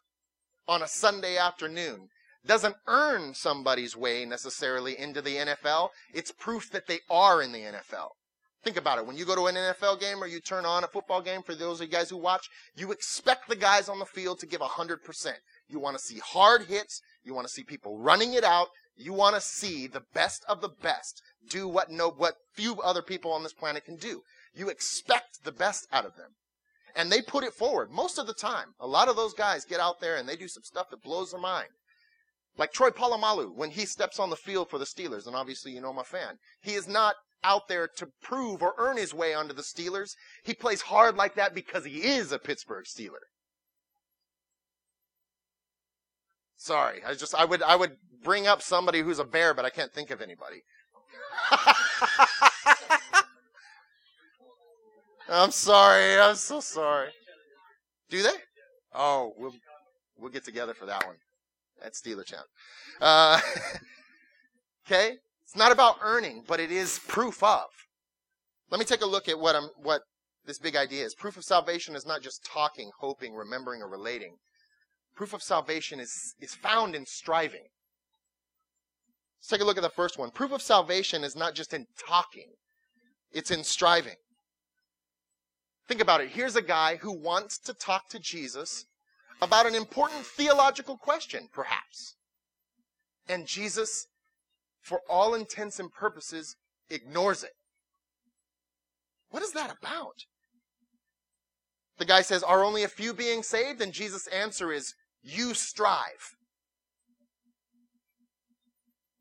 on 0.67 0.81
a 0.81 0.87
Sunday 0.87 1.37
afternoon 1.37 2.09
doesn't 2.45 2.75
earn 2.87 3.33
somebody's 3.33 3.95
way 3.95 4.25
necessarily 4.25 4.97
into 4.97 5.21
the 5.21 5.35
NFL. 5.35 5.89
It's 6.13 6.31
proof 6.31 6.69
that 6.71 6.87
they 6.87 6.99
are 7.09 7.41
in 7.41 7.51
the 7.51 7.59
NFL. 7.59 8.09
Think 8.63 8.77
about 8.77 8.97
it. 8.97 9.05
When 9.05 9.15
you 9.15 9.25
go 9.25 9.35
to 9.35 9.45
an 9.45 9.55
NFL 9.55 9.99
game 9.99 10.23
or 10.23 10.27
you 10.27 10.39
turn 10.39 10.65
on 10.65 10.83
a 10.83 10.87
football 10.87 11.21
game, 11.21 11.43
for 11.43 11.53
those 11.53 11.79
of 11.79 11.85
you 11.85 11.91
guys 11.91 12.09
who 12.09 12.17
watch, 12.17 12.49
you 12.75 12.91
expect 12.91 13.47
the 13.47 13.55
guys 13.55 13.89
on 13.89 13.99
the 13.99 14.05
field 14.05 14.39
to 14.39 14.47
give 14.47 14.61
100%. 14.61 15.33
You 15.67 15.79
want 15.79 15.95
to 15.97 16.03
see 16.03 16.17
hard 16.17 16.63
hits. 16.63 17.01
You 17.23 17.35
want 17.35 17.47
to 17.47 17.53
see 17.53 17.63
people 17.63 17.99
running 17.99 18.33
it 18.33 18.43
out. 18.43 18.69
You 18.97 19.13
want 19.13 19.35
to 19.35 19.41
see 19.41 19.87
the 19.87 20.03
best 20.13 20.45
of 20.47 20.61
the 20.61 20.69
best 20.69 21.21
do 21.49 21.67
what 21.67 21.89
no, 21.89 22.09
what 22.09 22.35
few 22.53 22.81
other 22.81 23.01
people 23.01 23.31
on 23.31 23.43
this 23.43 23.53
planet 23.53 23.85
can 23.85 23.97
do. 23.97 24.23
You 24.53 24.69
expect 24.69 25.43
the 25.43 25.51
best 25.51 25.87
out 25.91 26.05
of 26.05 26.15
them. 26.15 26.31
And 26.95 27.11
they 27.11 27.21
put 27.21 27.43
it 27.43 27.53
forward 27.53 27.91
most 27.91 28.17
of 28.17 28.25
the 28.25 28.33
time. 28.33 28.73
A 28.79 28.87
lot 28.87 29.09
of 29.09 29.17
those 29.17 29.33
guys 29.33 29.65
get 29.65 29.81
out 29.81 29.99
there 29.99 30.15
and 30.15 30.29
they 30.29 30.37
do 30.37 30.47
some 30.47 30.63
stuff 30.63 30.89
that 30.89 31.03
blows 31.03 31.31
their 31.31 31.41
mind. 31.41 31.67
Like 32.57 32.71
Troy 32.71 32.89
Polamalu, 32.89 33.53
when 33.53 33.71
he 33.71 33.85
steps 33.85 34.17
on 34.17 34.29
the 34.29 34.37
field 34.37 34.69
for 34.69 34.77
the 34.77 34.85
Steelers, 34.85 35.27
and 35.27 35.35
obviously 35.35 35.73
you 35.73 35.81
know 35.81 35.89
I'm 35.89 35.97
a 35.97 36.05
fan, 36.05 36.37
he 36.61 36.73
is 36.73 36.87
not 36.87 37.15
out 37.43 37.67
there 37.67 37.87
to 37.97 38.07
prove 38.21 38.63
or 38.63 38.73
earn 38.77 38.95
his 38.95 39.13
way 39.13 39.33
onto 39.33 39.53
the 39.53 39.61
Steelers. 39.61 40.15
He 40.43 40.53
plays 40.53 40.83
hard 40.83 41.17
like 41.17 41.35
that 41.35 41.53
because 41.53 41.83
he 41.83 42.03
is 42.03 42.31
a 42.31 42.39
Pittsburgh 42.39 42.85
Steeler. 42.85 43.27
Sorry, 46.65 47.01
I 47.05 47.13
just 47.13 47.35
I 47.35 47.45
would 47.45 47.61
I 47.61 47.75
would 47.75 47.95
bring 48.23 48.47
up 48.47 48.59
somebody 48.59 49.01
who's 49.01 49.19
a 49.19 49.23
bear, 49.23 49.53
but 49.53 49.65
I 49.65 49.69
can't 49.69 49.93
think 49.93 50.09
of 50.09 50.19
anybody. 50.19 50.63
I'm 55.29 55.51
sorry. 55.51 56.17
I'm 56.17 56.33
so 56.33 56.61
sorry. 56.61 57.09
Do 58.09 58.23
they? 58.23 58.33
Oh, 58.95 59.33
we'll 59.37 59.53
we'll 60.17 60.31
get 60.31 60.43
together 60.43 60.73
for 60.73 60.87
that 60.87 61.05
one. 61.05 61.17
That's 61.83 62.01
Steeler 62.01 62.25
Champ. 62.25 62.47
Uh, 62.99 63.39
okay, 64.87 65.17
it's 65.43 65.55
not 65.55 65.71
about 65.71 65.97
earning, 66.01 66.45
but 66.47 66.59
it 66.59 66.71
is 66.71 66.99
proof 67.07 67.43
of. 67.43 67.65
Let 68.71 68.79
me 68.79 68.85
take 68.85 69.03
a 69.03 69.05
look 69.05 69.29
at 69.29 69.39
what 69.39 69.55
I'm 69.55 69.69
what 69.83 70.01
this 70.47 70.57
big 70.57 70.75
idea 70.75 71.05
is. 71.05 71.13
Proof 71.13 71.37
of 71.37 71.43
salvation 71.43 71.95
is 71.95 72.07
not 72.07 72.23
just 72.23 72.43
talking, 72.43 72.89
hoping, 73.01 73.35
remembering, 73.35 73.83
or 73.83 73.87
relating. 73.87 74.37
Proof 75.15 75.33
of 75.33 75.41
salvation 75.41 75.99
is 75.99 76.35
is 76.39 76.53
found 76.53 76.95
in 76.95 77.05
striving. 77.05 77.67
Let's 79.39 79.47
take 79.47 79.61
a 79.61 79.65
look 79.65 79.77
at 79.77 79.83
the 79.83 79.89
first 79.89 80.17
one. 80.17 80.31
Proof 80.31 80.51
of 80.51 80.61
salvation 80.61 81.23
is 81.23 81.35
not 81.35 81.55
just 81.55 81.73
in 81.73 81.85
talking, 81.97 82.53
it's 83.31 83.51
in 83.51 83.63
striving. 83.63 84.15
Think 85.87 86.01
about 86.01 86.21
it. 86.21 86.29
Here's 86.29 86.55
a 86.55 86.61
guy 86.61 86.95
who 86.95 87.11
wants 87.11 87.59
to 87.59 87.73
talk 87.73 88.09
to 88.09 88.19
Jesus 88.19 88.85
about 89.41 89.67
an 89.67 89.75
important 89.75 90.25
theological 90.25 90.97
question, 90.97 91.47
perhaps. 91.53 92.15
And 93.27 93.45
Jesus, 93.45 94.07
for 94.81 95.01
all 95.09 95.35
intents 95.35 95.79
and 95.79 95.91
purposes, 95.91 96.55
ignores 96.89 97.43
it. 97.43 97.51
What 99.29 99.43
is 99.43 99.51
that 99.51 99.75
about? 99.79 100.25
The 101.97 102.05
guy 102.05 102.21
says, 102.21 102.43
Are 102.43 102.63
only 102.63 102.83
a 102.83 102.87
few 102.87 103.13
being 103.13 103.43
saved? 103.43 103.81
And 103.81 103.93
Jesus' 103.93 104.27
answer 104.27 104.71
is, 104.71 104.93
You 105.25 105.55
strive. 105.55 106.35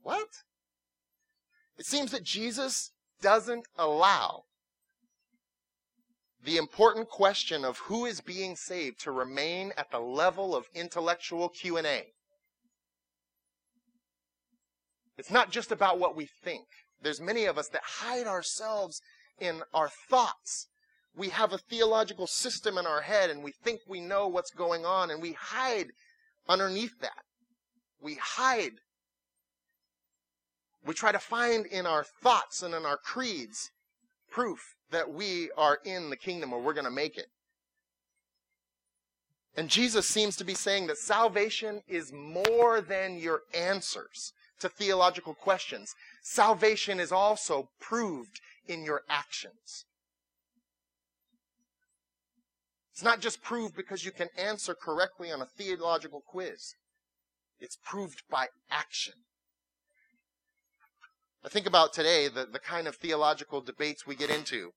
What? 0.02 0.28
It 1.78 1.86
seems 1.86 2.10
that 2.10 2.22
Jesus 2.22 2.92
doesn't 3.22 3.66
allow 3.78 4.44
the 6.44 6.58
important 6.58 7.08
question 7.08 7.64
of 7.64 7.78
who 7.78 8.04
is 8.04 8.20
being 8.20 8.54
saved 8.54 9.00
to 9.00 9.10
remain 9.10 9.72
at 9.78 9.90
the 9.90 9.98
level 9.98 10.54
of 10.54 10.66
intellectual 10.74 11.48
Q&A. 11.48 12.12
It's 15.16 15.30
not 15.30 15.50
just 15.50 15.72
about 15.72 15.98
what 15.98 16.14
we 16.14 16.26
think. 16.26 16.66
There's 17.00 17.20
many 17.20 17.46
of 17.46 17.56
us 17.56 17.68
that 17.68 17.82
hide 17.82 18.26
ourselves 18.26 19.00
in 19.38 19.62
our 19.72 19.88
thoughts. 20.10 20.68
We 21.16 21.28
have 21.28 21.52
a 21.52 21.58
theological 21.58 22.26
system 22.26 22.76
in 22.78 22.86
our 22.86 23.00
head 23.00 23.30
and 23.30 23.42
we 23.42 23.52
think 23.52 23.80
we 23.86 24.00
know 24.00 24.26
what's 24.26 24.50
going 24.50 24.84
on 24.84 25.10
and 25.10 25.22
we 25.22 25.32
hide 25.32 25.88
underneath 26.48 26.98
that. 27.00 27.22
We 28.00 28.14
hide. 28.14 28.72
We 30.84 30.94
try 30.94 31.12
to 31.12 31.18
find 31.18 31.66
in 31.66 31.86
our 31.86 32.04
thoughts 32.04 32.62
and 32.62 32.74
in 32.74 32.84
our 32.84 32.98
creeds 32.98 33.70
proof 34.30 34.74
that 34.90 35.12
we 35.12 35.50
are 35.56 35.78
in 35.84 36.10
the 36.10 36.16
kingdom 36.16 36.52
or 36.52 36.60
we're 36.60 36.74
going 36.74 36.84
to 36.84 36.90
make 36.90 37.16
it. 37.16 37.26
And 39.56 39.68
Jesus 39.68 40.08
seems 40.08 40.36
to 40.36 40.44
be 40.44 40.54
saying 40.54 40.88
that 40.88 40.98
salvation 40.98 41.82
is 41.86 42.12
more 42.12 42.80
than 42.80 43.18
your 43.18 43.42
answers 43.54 44.32
to 44.60 44.68
theological 44.68 45.34
questions. 45.34 45.94
Salvation 46.22 46.98
is 46.98 47.12
also 47.12 47.68
proved 47.80 48.40
in 48.66 48.84
your 48.84 49.02
actions. 49.08 49.84
It's 52.94 53.02
not 53.02 53.20
just 53.20 53.42
proved 53.42 53.74
because 53.76 54.04
you 54.04 54.12
can 54.12 54.28
answer 54.38 54.74
correctly 54.74 55.32
on 55.32 55.42
a 55.42 55.46
theological 55.46 56.22
quiz. 56.24 56.74
It's 57.58 57.76
proved 57.84 58.22
by 58.30 58.46
action. 58.70 59.14
I 61.44 61.48
think 61.48 61.66
about 61.66 61.92
today 61.92 62.28
the, 62.28 62.46
the 62.46 62.58
kind 62.58 62.86
of 62.86 62.96
theological 62.96 63.60
debates 63.60 64.06
we 64.06 64.14
get 64.14 64.30
into 64.30 64.70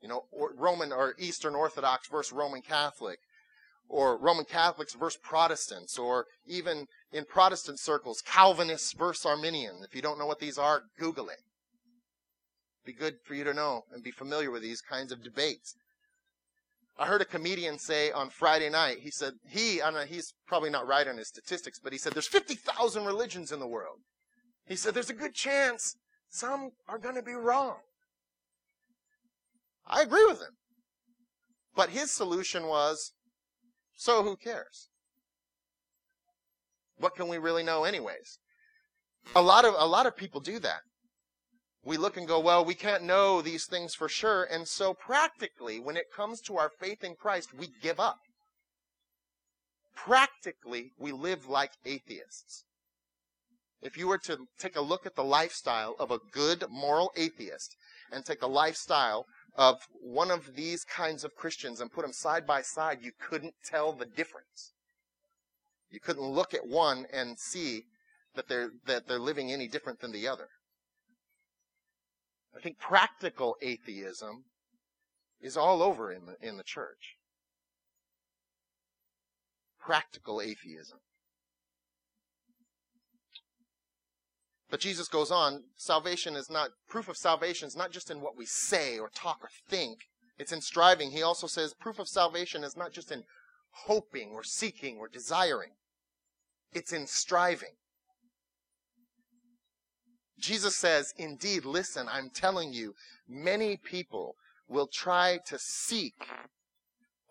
you 0.00 0.08
know, 0.08 0.24
Roman 0.32 0.92
or 0.92 1.14
Eastern 1.18 1.54
Orthodox 1.54 2.08
versus 2.08 2.32
Roman 2.32 2.62
Catholic, 2.62 3.18
or 3.88 4.16
Roman 4.16 4.44
Catholics 4.44 4.94
versus 4.94 5.18
Protestants, 5.22 5.98
or 5.98 6.26
even 6.46 6.86
in 7.12 7.24
Protestant 7.24 7.80
circles, 7.80 8.22
Calvinists 8.24 8.92
versus 8.92 9.26
Arminian. 9.26 9.80
If 9.82 9.94
you 9.94 10.02
don't 10.02 10.18
know 10.18 10.26
what 10.26 10.40
these 10.40 10.58
are, 10.58 10.82
Google 10.98 11.28
it. 11.28 11.40
Be 12.84 12.92
good 12.92 13.16
for 13.24 13.34
you 13.34 13.44
to 13.44 13.54
know 13.54 13.82
and 13.92 14.02
be 14.02 14.10
familiar 14.10 14.50
with 14.50 14.62
these 14.62 14.80
kinds 14.80 15.12
of 15.12 15.22
debates. 15.22 15.74
I 16.98 17.06
heard 17.06 17.22
a 17.22 17.26
comedian 17.26 17.78
say 17.78 18.10
on 18.10 18.28
Friday 18.28 18.68
night, 18.68 18.98
he 19.00 19.10
said, 19.10 19.34
he, 19.48 19.80
I 19.80 19.90
know, 19.90 20.00
he's 20.00 20.34
probably 20.48 20.70
not 20.70 20.86
right 20.86 21.06
on 21.06 21.16
his 21.16 21.28
statistics, 21.28 21.78
but 21.78 21.92
he 21.92 21.98
said, 21.98 22.12
there's 22.12 22.26
50,000 22.26 23.04
religions 23.04 23.52
in 23.52 23.60
the 23.60 23.68
world. 23.68 23.98
He 24.66 24.74
said, 24.74 24.94
there's 24.94 25.10
a 25.10 25.14
good 25.14 25.34
chance 25.34 25.96
some 26.28 26.70
are 26.88 26.98
going 26.98 27.14
to 27.14 27.22
be 27.22 27.34
wrong. 27.34 27.76
I 29.86 30.02
agree 30.02 30.26
with 30.26 30.40
him. 30.40 30.56
But 31.74 31.90
his 31.90 32.10
solution 32.10 32.66
was, 32.66 33.12
so 33.94 34.24
who 34.24 34.36
cares? 34.36 34.88
What 36.98 37.14
can 37.14 37.28
we 37.28 37.38
really 37.38 37.62
know 37.62 37.84
anyways? 37.84 38.38
A 39.36 39.42
lot 39.42 39.64
of, 39.64 39.74
a 39.78 39.86
lot 39.86 40.06
of 40.06 40.16
people 40.16 40.40
do 40.40 40.58
that. 40.58 40.80
We 41.84 41.96
look 41.96 42.16
and 42.16 42.26
go, 42.26 42.40
well, 42.40 42.64
we 42.64 42.74
can't 42.74 43.04
know 43.04 43.40
these 43.40 43.66
things 43.66 43.94
for 43.94 44.08
sure. 44.08 44.44
And 44.44 44.66
so 44.66 44.94
practically, 44.94 45.78
when 45.78 45.96
it 45.96 46.12
comes 46.14 46.40
to 46.42 46.56
our 46.56 46.70
faith 46.70 47.04
in 47.04 47.14
Christ, 47.14 47.54
we 47.54 47.68
give 47.80 48.00
up. 48.00 48.18
Practically, 49.94 50.92
we 50.98 51.12
live 51.12 51.48
like 51.48 51.72
atheists. 51.84 52.64
If 53.80 53.96
you 53.96 54.08
were 54.08 54.18
to 54.18 54.46
take 54.58 54.76
a 54.76 54.80
look 54.80 55.06
at 55.06 55.14
the 55.14 55.24
lifestyle 55.24 55.94
of 55.98 56.10
a 56.10 56.18
good 56.32 56.64
moral 56.68 57.12
atheist 57.16 57.76
and 58.10 58.24
take 58.24 58.40
the 58.40 58.48
lifestyle 58.48 59.26
of 59.54 59.76
one 60.00 60.30
of 60.30 60.56
these 60.56 60.84
kinds 60.84 61.24
of 61.24 61.34
Christians 61.36 61.80
and 61.80 61.92
put 61.92 62.02
them 62.02 62.12
side 62.12 62.46
by 62.46 62.62
side, 62.62 62.98
you 63.02 63.12
couldn't 63.20 63.54
tell 63.64 63.92
the 63.92 64.06
difference. 64.06 64.72
You 65.90 66.00
couldn't 66.00 66.24
look 66.24 66.54
at 66.54 66.66
one 66.66 67.06
and 67.12 67.38
see 67.38 67.84
that 68.34 68.48
they're, 68.48 68.70
that 68.86 69.06
they're 69.08 69.18
living 69.18 69.52
any 69.52 69.68
different 69.68 70.00
than 70.00 70.12
the 70.12 70.28
other. 70.28 70.48
I 72.58 72.60
think 72.60 72.78
practical 72.80 73.56
atheism 73.62 74.44
is 75.40 75.56
all 75.56 75.80
over 75.80 76.10
in 76.10 76.26
the, 76.26 76.36
in 76.46 76.56
the 76.56 76.64
church. 76.64 77.16
Practical 79.78 80.40
atheism. 80.40 80.98
But 84.68 84.80
Jesus 84.80 85.06
goes 85.06 85.30
on, 85.30 85.62
salvation 85.76 86.34
is 86.34 86.50
not, 86.50 86.70
proof 86.88 87.08
of 87.08 87.16
salvation 87.16 87.68
is 87.68 87.76
not 87.76 87.92
just 87.92 88.10
in 88.10 88.20
what 88.20 88.36
we 88.36 88.44
say 88.44 88.98
or 88.98 89.08
talk 89.08 89.38
or 89.42 89.50
think. 89.68 90.00
It's 90.36 90.52
in 90.52 90.60
striving. 90.60 91.12
He 91.12 91.22
also 91.22 91.46
says 91.46 91.74
proof 91.74 92.00
of 92.00 92.08
salvation 92.08 92.64
is 92.64 92.76
not 92.76 92.92
just 92.92 93.12
in 93.12 93.22
hoping 93.70 94.30
or 94.30 94.42
seeking 94.42 94.98
or 94.98 95.08
desiring. 95.08 95.70
It's 96.72 96.92
in 96.92 97.06
striving. 97.06 97.76
Jesus 100.38 100.76
says, 100.76 101.12
indeed, 101.16 101.64
listen, 101.64 102.08
I'm 102.10 102.30
telling 102.30 102.72
you, 102.72 102.94
many 103.28 103.76
people 103.76 104.36
will 104.68 104.86
try 104.86 105.38
to 105.46 105.58
seek. 105.58 106.14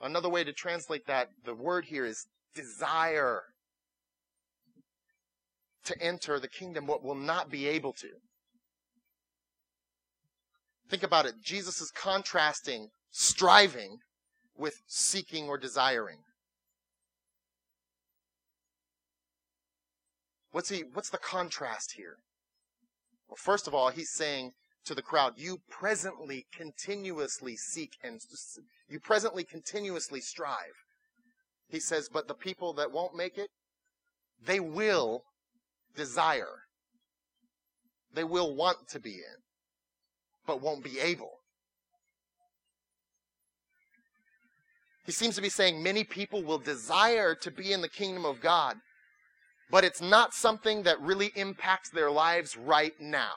Another 0.02 0.30
way 0.30 0.43
to 0.43 0.54
translate 0.54 1.08
that, 1.08 1.30
the 1.46 1.54
word 1.54 1.86
here 1.86 2.06
is 2.06 2.28
desire 2.54 3.43
to 5.86 6.02
enter 6.02 6.39
the 6.39 6.50
kingdom 6.50 6.86
what 6.86 7.04
will 7.04 7.15
not 7.15 7.50
be 7.50 7.67
able 7.67 7.93
to. 7.93 8.10
Think 10.89 11.04
about 11.04 11.26
it. 11.26 11.36
Jesus 11.41 11.82
is 11.82 11.91
contrasting 11.91 12.89
striving 13.12 13.98
with 14.56 14.82
seeking 14.88 15.48
or 15.48 15.58
desiring. 15.58 16.17
What's 20.52 20.70
he 20.70 20.84
what's 20.93 21.10
the 21.10 21.17
contrast 21.17 21.93
here? 21.93 22.17
Well, 23.28 23.38
first 23.38 23.68
of 23.68 23.74
all, 23.74 23.90
he's 23.90 24.12
saying 24.12 24.52
to 24.86 24.96
the 24.96 25.02
crowd, 25.02 25.34
you 25.38 25.60
presently 25.70 26.46
continuously 26.56 27.58
seek 27.58 27.92
and 28.04 28.22
you 28.90 29.00
presently 29.00 29.44
continuously 29.44 30.22
strive. 30.22 30.86
He 31.68 31.80
says, 31.80 32.10
but 32.12 32.28
the 32.28 32.34
people 32.34 32.74
that 32.74 32.92
won't 32.92 33.16
make 33.16 33.38
it, 33.38 33.50
they 34.46 34.60
will 34.60 35.24
desire. 35.96 36.63
They 38.13 38.24
will 38.24 38.56
want 38.56 38.88
to 38.92 39.00
be 39.00 39.16
in, 39.16 39.44
but 40.46 40.62
won't 40.62 40.84
be 40.84 41.00
able. 41.00 41.32
He 45.06 45.12
seems 45.12 45.36
to 45.36 45.42
be 45.42 45.50
saying 45.50 45.82
many 45.82 46.04
people 46.04 46.44
will 46.44 46.60
desire 46.60 47.36
to 47.36 47.52
be 47.52 47.74
in 47.74 47.82
the 47.82 47.90
kingdom 47.90 48.26
of 48.26 48.42
God, 48.42 48.76
but 49.69 49.84
it's 49.84 50.01
not 50.01 50.34
something 50.34 50.84
that 50.84 51.01
really 51.01 51.32
impacts 51.36 51.89
their 51.89 52.12
lives 52.12 52.56
right 52.56 52.93
now. 52.99 53.34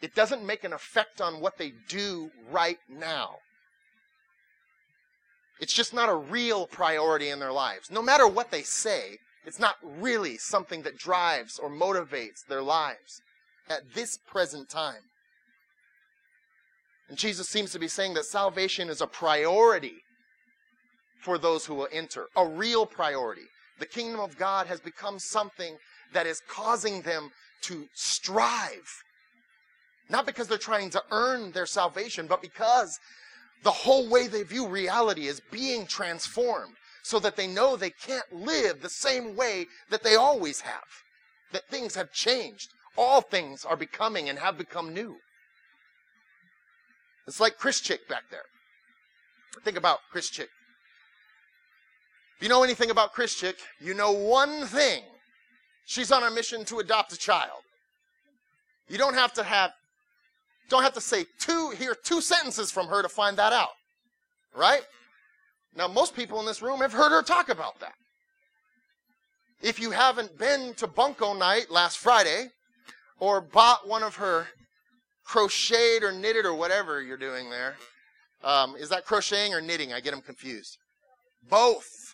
It 0.00 0.14
doesn't 0.14 0.46
make 0.46 0.64
an 0.64 0.72
effect 0.72 1.20
on 1.20 1.40
what 1.40 1.58
they 1.58 1.72
do 1.88 2.30
right 2.50 2.78
now. 2.88 3.36
It's 5.60 5.72
just 5.72 5.92
not 5.92 6.08
a 6.08 6.14
real 6.14 6.66
priority 6.66 7.30
in 7.30 7.40
their 7.40 7.52
lives. 7.52 7.90
No 7.90 8.00
matter 8.00 8.28
what 8.28 8.50
they 8.50 8.62
say, 8.62 9.18
it's 9.44 9.58
not 9.58 9.76
really 9.82 10.36
something 10.36 10.82
that 10.82 10.98
drives 10.98 11.58
or 11.58 11.70
motivates 11.70 12.46
their 12.48 12.62
lives 12.62 13.22
at 13.68 13.94
this 13.94 14.18
present 14.26 14.68
time. 14.68 15.02
And 17.08 17.18
Jesus 17.18 17.48
seems 17.48 17.72
to 17.72 17.78
be 17.78 17.88
saying 17.88 18.14
that 18.14 18.26
salvation 18.26 18.88
is 18.88 19.00
a 19.00 19.06
priority 19.06 20.02
for 21.22 21.38
those 21.38 21.66
who 21.66 21.74
will 21.74 21.88
enter, 21.90 22.26
a 22.36 22.46
real 22.46 22.86
priority. 22.86 23.46
The 23.78 23.86
kingdom 23.86 24.20
of 24.20 24.38
God 24.38 24.66
has 24.66 24.80
become 24.80 25.18
something 25.18 25.76
that 26.12 26.26
is 26.26 26.42
causing 26.48 27.02
them 27.02 27.30
to 27.62 27.86
strive. 27.94 29.02
Not 30.08 30.26
because 30.26 30.48
they're 30.48 30.58
trying 30.58 30.90
to 30.90 31.02
earn 31.10 31.52
their 31.52 31.66
salvation, 31.66 32.26
but 32.26 32.42
because 32.42 32.98
the 33.62 33.70
whole 33.70 34.08
way 34.08 34.26
they 34.26 34.42
view 34.42 34.66
reality 34.66 35.26
is 35.26 35.40
being 35.50 35.86
transformed 35.86 36.74
so 37.02 37.18
that 37.18 37.36
they 37.36 37.46
know 37.46 37.76
they 37.76 37.90
can't 37.90 38.32
live 38.32 38.80
the 38.80 38.88
same 38.88 39.36
way 39.36 39.66
that 39.90 40.02
they 40.02 40.14
always 40.14 40.60
have. 40.60 40.84
That 41.52 41.68
things 41.68 41.94
have 41.94 42.12
changed. 42.12 42.70
All 42.96 43.20
things 43.20 43.64
are 43.64 43.76
becoming 43.76 44.28
and 44.28 44.38
have 44.38 44.58
become 44.58 44.92
new. 44.92 45.16
It's 47.26 47.40
like 47.40 47.58
Chris 47.58 47.80
Chick 47.80 48.08
back 48.08 48.24
there. 48.30 48.44
Think 49.64 49.76
about 49.76 49.98
Chris 50.10 50.30
Chick. 50.30 50.48
If 52.38 52.44
you 52.44 52.48
know 52.48 52.62
anything 52.62 52.92
about 52.92 53.12
Chris 53.12 53.34
Chick, 53.34 53.56
you 53.80 53.94
know 53.94 54.12
one 54.12 54.64
thing. 54.66 55.02
She's 55.86 56.12
on 56.12 56.22
a 56.22 56.30
mission 56.30 56.64
to 56.66 56.78
adopt 56.78 57.12
a 57.12 57.16
child. 57.16 57.62
You 58.88 58.96
don't 58.96 59.14
have 59.14 59.32
to 59.32 59.42
have, 59.42 59.72
don't 60.68 60.84
have 60.84 60.94
to 60.94 61.00
say 61.00 61.26
two, 61.40 61.70
hear 61.70 61.96
two 61.96 62.20
sentences 62.20 62.70
from 62.70 62.86
her 62.86 63.02
to 63.02 63.08
find 63.08 63.36
that 63.38 63.52
out. 63.52 63.70
Right? 64.54 64.82
Now, 65.74 65.88
most 65.88 66.14
people 66.14 66.38
in 66.38 66.46
this 66.46 66.62
room 66.62 66.80
have 66.80 66.92
heard 66.92 67.10
her 67.10 67.22
talk 67.22 67.48
about 67.48 67.80
that. 67.80 67.94
If 69.60 69.80
you 69.80 69.90
haven't 69.90 70.38
been 70.38 70.74
to 70.74 70.86
Bunko 70.86 71.34
night 71.34 71.72
last 71.72 71.98
Friday 71.98 72.46
or 73.18 73.40
bought 73.40 73.88
one 73.88 74.04
of 74.04 74.14
her 74.14 74.46
crocheted 75.24 76.04
or 76.04 76.12
knitted 76.12 76.46
or 76.46 76.54
whatever 76.54 77.02
you're 77.02 77.16
doing 77.16 77.50
there, 77.50 77.74
um, 78.44 78.76
is 78.76 78.90
that 78.90 79.04
crocheting 79.04 79.54
or 79.54 79.60
knitting? 79.60 79.92
I 79.92 79.98
get 79.98 80.12
them 80.12 80.22
confused. 80.22 80.78
Both. 81.50 82.07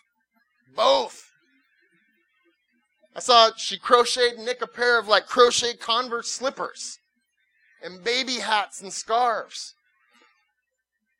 Both. 0.75 1.31
I 3.15 3.19
saw 3.19 3.51
she 3.55 3.77
crocheted 3.77 4.39
Nick 4.39 4.61
a 4.61 4.67
pair 4.67 4.99
of 4.99 5.07
like 5.07 5.25
crochet 5.25 5.75
Converse 5.75 6.29
slippers 6.29 6.99
and 7.81 8.03
baby 8.03 8.35
hats 8.35 8.81
and 8.81 8.91
scarves. 8.91 9.73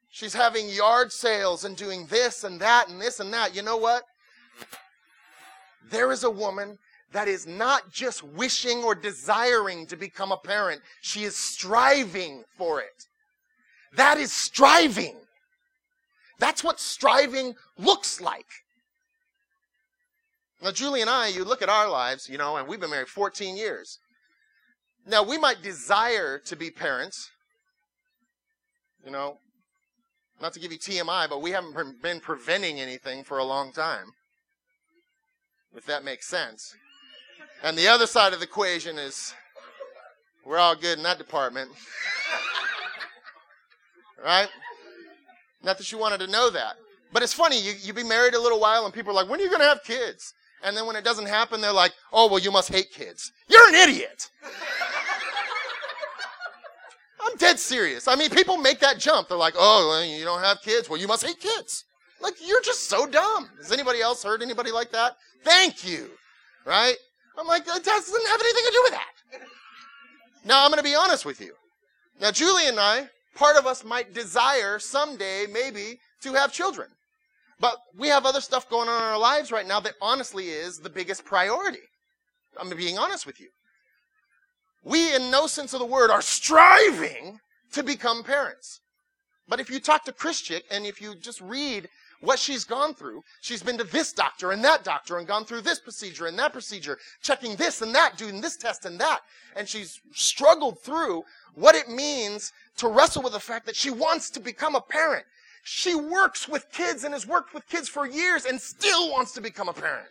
She's 0.10 0.34
having 0.34 0.70
yard 0.70 1.12
sales 1.12 1.63
and 1.63 1.76
doing 1.76 2.08
this 2.08 2.44
and 2.44 2.60
that 2.60 2.89
and 2.89 3.02
this 3.02 3.20
and 3.20 3.34
that. 3.34 3.56
You 3.56 3.62
know 3.62 3.78
what? 3.78 4.04
There 5.89 6.12
is 6.12 6.24
a 6.24 6.30
woman 6.30 6.78
that 7.12 7.28
is 7.28 7.48
not 7.48 7.91
just 7.91 8.24
wishing 8.24 8.84
or 8.84 8.96
desiring 8.96 9.86
to 9.88 9.96
become 9.96 10.32
a 10.32 10.38
parent. 10.38 10.82
She 11.02 11.24
is 11.24 11.36
striving 11.36 12.44
for 12.58 12.82
it. 12.82 13.06
That 13.96 14.18
is 14.18 14.34
striving. 14.34 15.15
That's 16.39 16.63
what 16.63 16.80
striving 16.80 17.56
looks 17.78 18.20
like. 18.20 18.64
Now, 20.65 20.71
Julie 20.71 21.01
and 21.01 21.10
I, 21.12 21.28
you 21.28 21.45
look 21.45 21.62
at 21.62 21.69
our 21.69 21.88
lives, 21.88 22.28
you 22.28 22.39
know, 22.39 22.58
and 22.58 22.67
we've 22.67 22.80
been 22.80 22.89
married 22.89 23.08
14 23.08 23.56
years. 23.56 23.99
Now, 25.06 25.21
we 25.21 25.38
might 25.38 25.62
desire 25.62 26.39
to 26.39 26.56
be 26.56 26.71
parents. 26.71 27.30
You 29.06 29.12
know, 29.12 29.38
not 30.41 30.54
to 30.54 30.60
give 30.60 30.71
you 30.71 30.80
TMI, 30.80 31.30
but 31.30 31.43
we 31.43 31.51
haven't 31.51 32.01
been 32.01 32.19
preventing 32.19 32.80
anything 32.80 33.23
for 33.23 33.38
a 33.38 33.43
long 33.43 33.73
time. 33.73 34.08
If 35.75 35.86
that 35.86 36.04
makes 36.04 36.28
sense. 36.28 36.73
And 37.62 37.78
the 37.78 37.88
other 37.88 38.08
side 38.08 38.34
of 38.34 38.39
the 38.39 38.45
equation 38.47 38.97
is 38.97 39.36
we're 40.43 40.58
all 40.58 40.73
good 40.73 40.97
in 40.97 41.04
that 41.04 41.19
department. 41.19 41.69
right? 44.25 44.49
Not 45.62 45.78
that 45.78 45.91
you 45.91 45.99
wanted 45.99 46.21
to 46.21 46.28
know 46.28 46.49
that. 46.49 46.78
But 47.13 47.21
it's 47.21 47.34
funny, 47.34 47.62
you, 47.62 47.73
you 47.80 47.93
be 47.93 48.04
married 48.04 48.34
a 48.34 48.41
little 48.41 48.60
while 48.60 48.86
and 48.86 48.91
people 48.91 49.12
are 49.12 49.21
like, 49.21 49.30
when 49.30 49.39
are 49.39 49.43
you 49.43 49.49
going 49.49 49.62
to 49.62 49.67
have 49.67 49.84
kids? 49.84 50.34
And 50.63 50.76
then 50.76 50.86
when 50.88 50.96
it 50.96 51.04
doesn't 51.04 51.28
happen, 51.28 51.62
they're 51.62 51.72
like, 51.72 51.94
oh, 52.12 52.28
well, 52.30 52.39
you 52.39 52.52
must 52.52 52.70
hate 52.70 52.91
kids. 52.91 53.32
You're 53.48 53.68
an 53.68 53.76
idiot. 53.76 54.30
I'm 57.22 57.38
dead 57.38 57.60
serious. 57.60 58.08
I 58.08 58.15
mean, 58.15 58.30
people 58.30 58.58
make 58.58 58.80
that 58.80 59.00
jump. 59.00 59.30
They're 59.30 59.38
like, 59.38 59.56
oh, 59.58 59.89
well, 59.89 60.06
you 60.06 60.24
don't 60.24 60.41
have 60.41 60.62
kids. 60.62 60.89
Well, 60.89 61.00
you 61.00 61.08
must 61.08 61.26
hate 61.26 61.39
kids. 61.39 61.86
Like, 62.22 62.36
you're 62.46 62.62
just 62.62 62.88
so 62.89 63.06
dumb. 63.06 63.50
Has 63.58 63.72
anybody 63.72 64.02
else 64.02 64.24
heard 64.24 64.41
anybody 64.41 64.72
like 64.72 64.91
that? 64.91 65.18
Thank 65.44 65.88
you. 65.88 66.10
Right? 66.65 66.96
I'm 67.38 67.48
like, 67.48 67.65
that 67.65 67.84
doesn't 67.84 68.28
have 68.28 68.39
anything 68.39 68.63
to 68.65 68.72
do 68.72 68.82
with 68.84 68.91
that. 68.94 69.41
Now, 70.46 70.63
I'm 70.63 70.72
going 70.72 70.78
to 70.78 70.84
be 70.84 70.96
honest 70.96 71.26
with 71.26 71.41
you. 71.41 71.54
Now, 72.22 72.32
Julie 72.32 72.68
and 72.68 72.80
I, 72.80 73.10
part 73.36 73.58
of 73.58 73.65
us 73.65 73.84
might 73.84 74.13
desire 74.13 74.80
someday, 74.80 75.46
maybe, 75.52 76.00
to 76.22 76.34
have 76.34 76.54
children. 76.54 76.88
But 77.60 77.78
we 77.98 78.10
have 78.10 78.26
other 78.26 78.41
stuff 78.41 78.70
going 78.70 78.89
on 78.89 79.02
in 79.02 79.08
our 79.08 79.20
lives 79.20 79.52
right 79.52 79.68
now 79.68 79.80
that 79.80 79.94
honestly 80.02 80.50
is 80.50 80.80
the 80.80 80.89
biggest 80.89 81.24
priority. 81.26 81.80
I'm 82.60 82.70
being 82.76 82.98
honest 82.98 83.26
with 83.26 83.39
you. 83.39 83.48
We, 84.84 85.15
in 85.15 85.32
no 85.32 85.48
sense 85.48 85.74
of 85.74 85.80
the 85.80 85.86
word, 85.86 86.12
are 86.12 86.22
striving 86.22 87.39
to 87.74 87.84
become 87.84 88.24
parents. 88.24 88.82
But 89.48 89.60
if 89.60 89.70
you 89.70 89.80
talk 89.80 90.06
to 90.06 90.12
Christian 90.12 90.62
and 90.70 90.86
if 90.86 91.02
you 91.02 91.15
just 91.15 91.41
read 91.41 91.89
what 92.22 92.39
she's 92.39 92.63
gone 92.63 92.94
through. 92.94 93.24
She's 93.41 93.63
been 93.63 93.78
to 93.78 93.84
this 93.84 94.13
doctor 94.13 94.52
and 94.52 94.63
that 94.63 94.84
doctor 94.84 95.18
and 95.18 95.28
gone 95.28 95.46
through 95.46 95.62
this 95.62 95.80
procedure 95.80 96.28
and 96.28 96.38
that 96.39 96.54
procedure, 96.54 96.98
checking 97.22 97.56
this 97.56 97.82
and 97.82 97.94
that, 97.96 98.18
doing 98.18 98.41
this 98.41 98.58
test 98.58 98.86
and 98.86 99.00
that. 99.00 99.22
And 99.56 99.68
she's 99.68 100.00
struggled 100.13 100.80
through 100.80 101.24
what 101.54 101.76
it 101.76 101.89
means 101.89 102.52
to 102.78 102.88
wrestle 102.88 103.24
with 103.24 103.34
the 103.34 103.39
fact 103.39 103.65
that 103.65 103.76
she 103.76 103.91
wants 103.91 104.30
to 104.32 104.39
become 104.39 104.76
a 104.76 104.82
parent. 104.82 105.26
She 105.67 105.95
works 105.95 106.47
with 106.47 106.71
kids 106.71 107.04
and 107.06 107.13
has 107.15 107.25
worked 107.25 107.56
with 107.56 107.67
kids 107.67 107.89
for 107.89 108.06
years 108.06 108.45
and 108.45 108.62
still 108.62 109.12
wants 109.12 109.32
to 109.32 109.41
become 109.41 109.67
a 109.67 109.73
parent. 109.73 110.06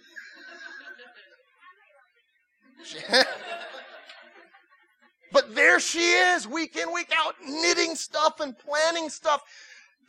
but 5.32 5.54
there 5.54 5.78
she 5.78 6.00
is, 6.00 6.48
week 6.48 6.74
in, 6.74 6.92
week 6.92 7.12
out, 7.16 7.36
knitting 7.40 7.94
stuff 7.94 8.40
and 8.40 8.58
planning 8.58 9.08
stuff. 9.08 9.42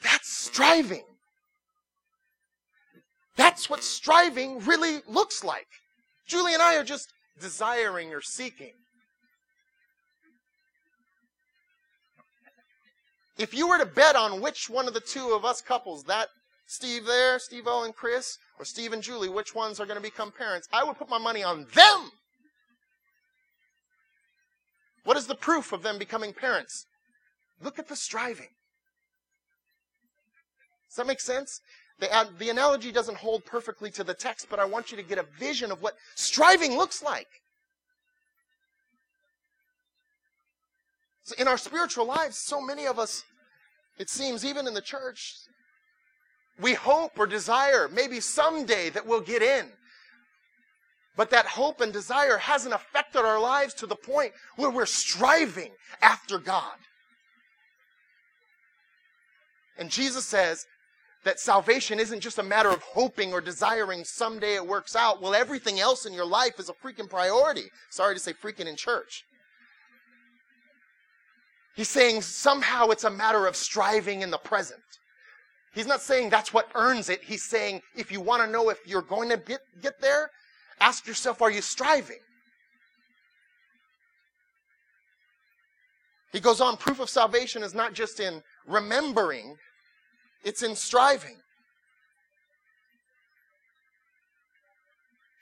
That's 0.02 0.28
striving. 0.28 1.04
That's 3.36 3.70
what 3.70 3.84
striving 3.84 4.58
really 4.62 5.02
looks 5.08 5.44
like. 5.44 5.68
Julie 6.26 6.56
and 6.56 6.64
I 6.64 6.76
are 6.78 6.84
just 6.84 7.14
desiring 7.40 8.16
or 8.16 8.22
seeking. 8.22 8.74
If 13.38 13.54
you 13.54 13.68
were 13.68 13.78
to 13.78 13.86
bet 13.86 14.16
on 14.16 14.42
which 14.42 14.70
one 14.70 14.88
of 14.88 14.94
the 14.94 15.02
two 15.02 15.34
of 15.34 15.44
us 15.44 15.62
couples, 15.62 16.06
that 16.06 16.30
Steve 16.68 17.06
there, 17.06 17.38
Steve 17.38 17.68
O 17.68 17.84
and 17.84 17.96
Chris, 17.96 18.38
or 18.58 18.66
Steve 18.66 18.94
and 18.94 19.04
Julie, 19.04 19.30
which 19.30 19.54
ones 19.54 19.80
are 19.80 19.86
going 19.86 19.98
to 19.98 20.02
become 20.02 20.32
parents, 20.32 20.68
I 20.72 20.84
would 20.84 20.98
put 20.98 21.10
my 21.10 21.18
money 21.18 21.44
on 21.44 21.68
them. 21.74 22.12
What 25.04 25.18
is 25.18 25.28
the 25.28 25.36
proof 25.36 25.72
of 25.72 25.84
them 25.84 26.00
becoming 26.00 26.34
parents? 26.34 26.88
Look 27.62 27.78
at 27.78 27.88
the 27.88 27.96
striving. 27.96 28.50
Does 30.90 30.98
that 30.98 31.08
make 31.08 31.20
sense? 31.20 31.62
The, 32.00 32.30
the 32.40 32.50
analogy 32.50 32.92
doesn't 32.92 33.18
hold 33.18 33.46
perfectly 33.46 33.92
to 33.92 34.04
the 34.04 34.14
text, 34.14 34.48
but 34.50 34.60
I 34.60 34.66
want 34.66 34.92
you 34.92 34.98
to 34.98 35.04
get 35.04 35.18
a 35.18 35.26
vision 35.38 35.72
of 35.72 35.82
what 35.82 35.96
striving 36.16 36.76
looks 36.76 37.04
like. 37.04 37.28
In 41.34 41.48
our 41.48 41.58
spiritual 41.58 42.06
lives, 42.06 42.38
so 42.38 42.62
many 42.62 42.86
of 42.86 43.00
us, 43.00 43.24
it 43.98 44.10
seems, 44.10 44.46
even 44.46 44.68
in 44.68 44.74
the 44.74 44.82
church, 44.82 45.36
we 46.60 46.74
hope 46.74 47.18
or 47.18 47.28
desire 47.28 47.90
maybe 47.92 48.20
someday 48.20 48.90
that 48.92 49.06
we'll 49.06 49.22
get 49.22 49.42
in. 49.42 49.66
But 51.18 51.30
that 51.32 51.46
hope 51.46 51.82
and 51.82 51.94
desire 51.94 52.38
hasn't 52.38 52.76
affected 52.76 53.22
our 53.22 53.40
lives 53.40 53.74
to 53.76 53.88
the 53.88 53.96
point 53.96 54.34
where 54.58 54.70
we're 54.70 54.86
striving 54.86 55.72
after 56.02 56.38
God. 56.38 56.76
And 59.78 59.90
Jesus 59.90 60.26
says, 60.26 60.66
that 61.26 61.40
salvation 61.40 62.00
isn't 62.00 62.20
just 62.20 62.38
a 62.38 62.44
matter 62.44 62.70
of 62.70 62.82
hoping 62.84 63.34
or 63.34 63.42
desiring 63.42 64.04
someday 64.04 64.56
it 64.56 64.66
works 64.66 64.96
out. 64.96 65.22
Well, 65.22 65.34
everything 65.34 65.80
else 65.80 66.06
in 66.06 66.14
your 66.14 66.26
life 66.26 66.60
is 66.60 66.70
a 66.70 66.74
freaking 66.74 67.10
priority. 67.10 67.66
Sorry 67.90 68.14
to 68.14 68.20
say 68.20 68.32
freaking 68.32 68.68
in 68.68 68.76
church. 68.76 69.26
He's 71.76 71.90
saying 71.90 72.22
somehow 72.22 72.90
it's 72.90 73.04
a 73.04 73.10
matter 73.10 73.46
of 73.46 73.56
striving 73.56 74.22
in 74.22 74.32
the 74.32 74.38
present. 74.38 74.80
He's 75.74 75.88
not 75.88 76.02
saying 76.02 76.30
that's 76.30 76.54
what 76.54 76.70
earns 76.74 77.10
it. 77.10 77.22
He's 77.22 77.44
saying 77.44 77.82
if 77.96 78.12
you 78.12 78.22
want 78.22 78.42
to 78.44 78.50
know 78.50 78.70
if 78.70 78.80
you're 78.86 79.02
going 79.02 79.30
to 79.30 79.38
get, 79.38 79.60
get 79.82 80.00
there, 80.00 80.30
ask 80.80 81.06
yourself, 81.06 81.42
are 81.42 81.52
you 81.52 81.62
striving? 81.62 82.20
He 86.32 86.40
goes 86.40 86.62
on, 86.62 86.78
proof 86.78 87.00
of 87.00 87.10
salvation 87.10 87.62
is 87.62 87.74
not 87.74 87.94
just 87.94 88.20
in 88.20 88.42
remembering 88.66 89.58
it's 90.46 90.62
in 90.62 90.76
striving. 90.76 91.38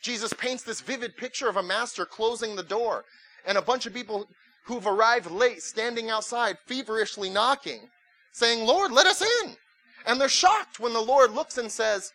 Jesus 0.01 0.33
paints 0.33 0.63
this 0.63 0.81
vivid 0.81 1.15
picture 1.17 1.49
of 1.49 1.57
a 1.57 1.63
master 1.63 2.05
closing 2.05 2.55
the 2.55 2.63
door 2.63 3.03
and 3.45 3.57
a 3.57 3.61
bunch 3.61 3.85
of 3.85 3.93
people 3.93 4.27
who've 4.63 4.87
arrived 4.87 5.29
late 5.29 5.61
standing 5.61 6.09
outside 6.09 6.57
feverishly 6.65 7.29
knocking, 7.29 7.89
saying, 8.31 8.65
Lord, 8.65 8.91
let 8.91 9.05
us 9.05 9.21
in. 9.21 9.55
And 10.05 10.19
they're 10.19 10.29
shocked 10.29 10.79
when 10.79 10.93
the 10.93 11.01
Lord 11.01 11.31
looks 11.31 11.57
and 11.57 11.71
says, 11.71 12.11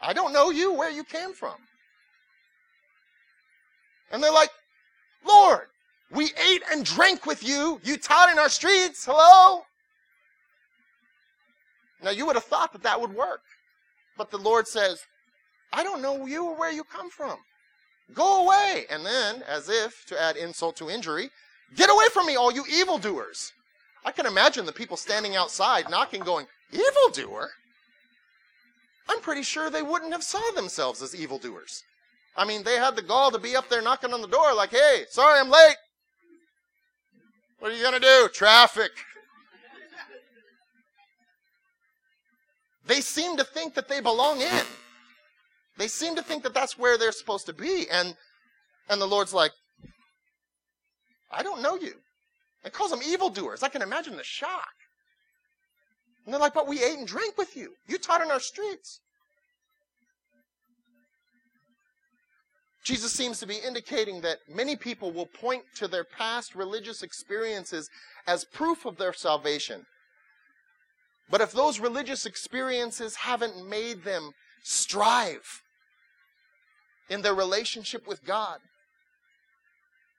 I 0.00 0.12
don't 0.12 0.32
know 0.32 0.50
you, 0.50 0.72
where 0.72 0.90
you 0.90 1.04
came 1.04 1.32
from. 1.32 1.54
And 4.10 4.22
they're 4.22 4.32
like, 4.32 4.50
Lord, 5.26 5.66
we 6.10 6.30
ate 6.48 6.62
and 6.70 6.84
drank 6.84 7.26
with 7.26 7.42
you. 7.42 7.80
You 7.82 7.96
taught 7.96 8.30
in 8.30 8.38
our 8.38 8.48
streets. 8.48 9.04
Hello? 9.04 9.62
Now, 12.02 12.10
you 12.10 12.26
would 12.26 12.36
have 12.36 12.44
thought 12.44 12.72
that 12.72 12.82
that 12.82 13.00
would 13.00 13.14
work. 13.14 13.40
But 14.16 14.30
the 14.30 14.38
Lord 14.38 14.68
says, 14.68 15.02
I 15.72 15.82
don't 15.82 16.02
know 16.02 16.26
you 16.26 16.46
or 16.46 16.56
where 16.56 16.70
you 16.70 16.84
come 16.84 17.10
from. 17.10 17.36
Go 18.12 18.44
away. 18.44 18.84
And 18.90 19.04
then, 19.04 19.42
as 19.48 19.68
if 19.68 20.04
to 20.06 20.20
add 20.20 20.36
insult 20.36 20.76
to 20.76 20.90
injury, 20.90 21.30
get 21.76 21.90
away 21.90 22.06
from 22.12 22.26
me, 22.26 22.36
all 22.36 22.52
you 22.52 22.64
evildoers. 22.70 23.52
I 24.04 24.12
can 24.12 24.26
imagine 24.26 24.66
the 24.66 24.72
people 24.72 24.96
standing 24.96 25.34
outside 25.36 25.88
knocking, 25.88 26.20
going, 26.20 26.46
Evildoer? 26.72 27.50
I'm 29.08 29.20
pretty 29.20 29.42
sure 29.42 29.70
they 29.70 29.82
wouldn't 29.82 30.12
have 30.12 30.24
saw 30.24 30.42
themselves 30.54 31.02
as 31.02 31.14
evildoers. 31.14 31.82
I 32.36 32.44
mean, 32.44 32.64
they 32.64 32.76
had 32.76 32.96
the 32.96 33.02
gall 33.02 33.30
to 33.30 33.38
be 33.38 33.54
up 33.54 33.68
there 33.68 33.82
knocking 33.82 34.12
on 34.12 34.20
the 34.20 34.28
door, 34.28 34.54
like, 34.54 34.70
hey, 34.70 35.04
sorry 35.08 35.38
I'm 35.38 35.50
late. 35.50 35.76
What 37.58 37.70
are 37.70 37.76
you 37.76 37.82
going 37.82 37.94
to 37.94 38.00
do? 38.00 38.28
Traffic. 38.32 38.90
They 42.86 43.00
seem 43.00 43.36
to 43.36 43.44
think 43.44 43.74
that 43.74 43.88
they 43.88 44.00
belong 44.00 44.40
in. 44.40 44.62
They 45.78 45.88
seem 45.88 46.16
to 46.16 46.22
think 46.22 46.42
that 46.42 46.54
that's 46.54 46.78
where 46.78 46.98
they're 46.98 47.12
supposed 47.12 47.46
to 47.46 47.52
be. 47.52 47.86
And, 47.90 48.14
and 48.90 49.00
the 49.00 49.06
Lord's 49.06 49.32
like, 49.32 49.52
I 51.36 51.42
don't 51.42 51.62
know 51.62 51.76
you. 51.76 51.94
And 52.62 52.72
calls 52.72 52.90
them 52.90 53.00
evildoers. 53.06 53.62
I 53.62 53.68
can 53.68 53.82
imagine 53.82 54.16
the 54.16 54.24
shock. 54.24 54.72
And 56.24 56.32
they're 56.32 56.40
like, 56.40 56.54
but 56.54 56.66
we 56.66 56.82
ate 56.82 56.98
and 56.98 57.06
drank 57.06 57.36
with 57.36 57.56
you. 57.56 57.74
You 57.86 57.98
taught 57.98 58.22
in 58.22 58.30
our 58.30 58.40
streets. 58.40 59.00
Jesus 62.84 63.12
seems 63.12 63.40
to 63.40 63.46
be 63.46 63.56
indicating 63.56 64.20
that 64.20 64.38
many 64.48 64.76
people 64.76 65.10
will 65.10 65.26
point 65.26 65.64
to 65.76 65.88
their 65.88 66.04
past 66.04 66.54
religious 66.54 67.02
experiences 67.02 67.88
as 68.26 68.44
proof 68.44 68.84
of 68.84 68.98
their 68.98 69.14
salvation. 69.14 69.86
But 71.30 71.40
if 71.40 71.52
those 71.52 71.80
religious 71.80 72.26
experiences 72.26 73.16
haven't 73.16 73.66
made 73.68 74.04
them 74.04 74.32
strive 74.62 75.62
in 77.08 77.22
their 77.22 77.34
relationship 77.34 78.06
with 78.06 78.24
God, 78.24 78.58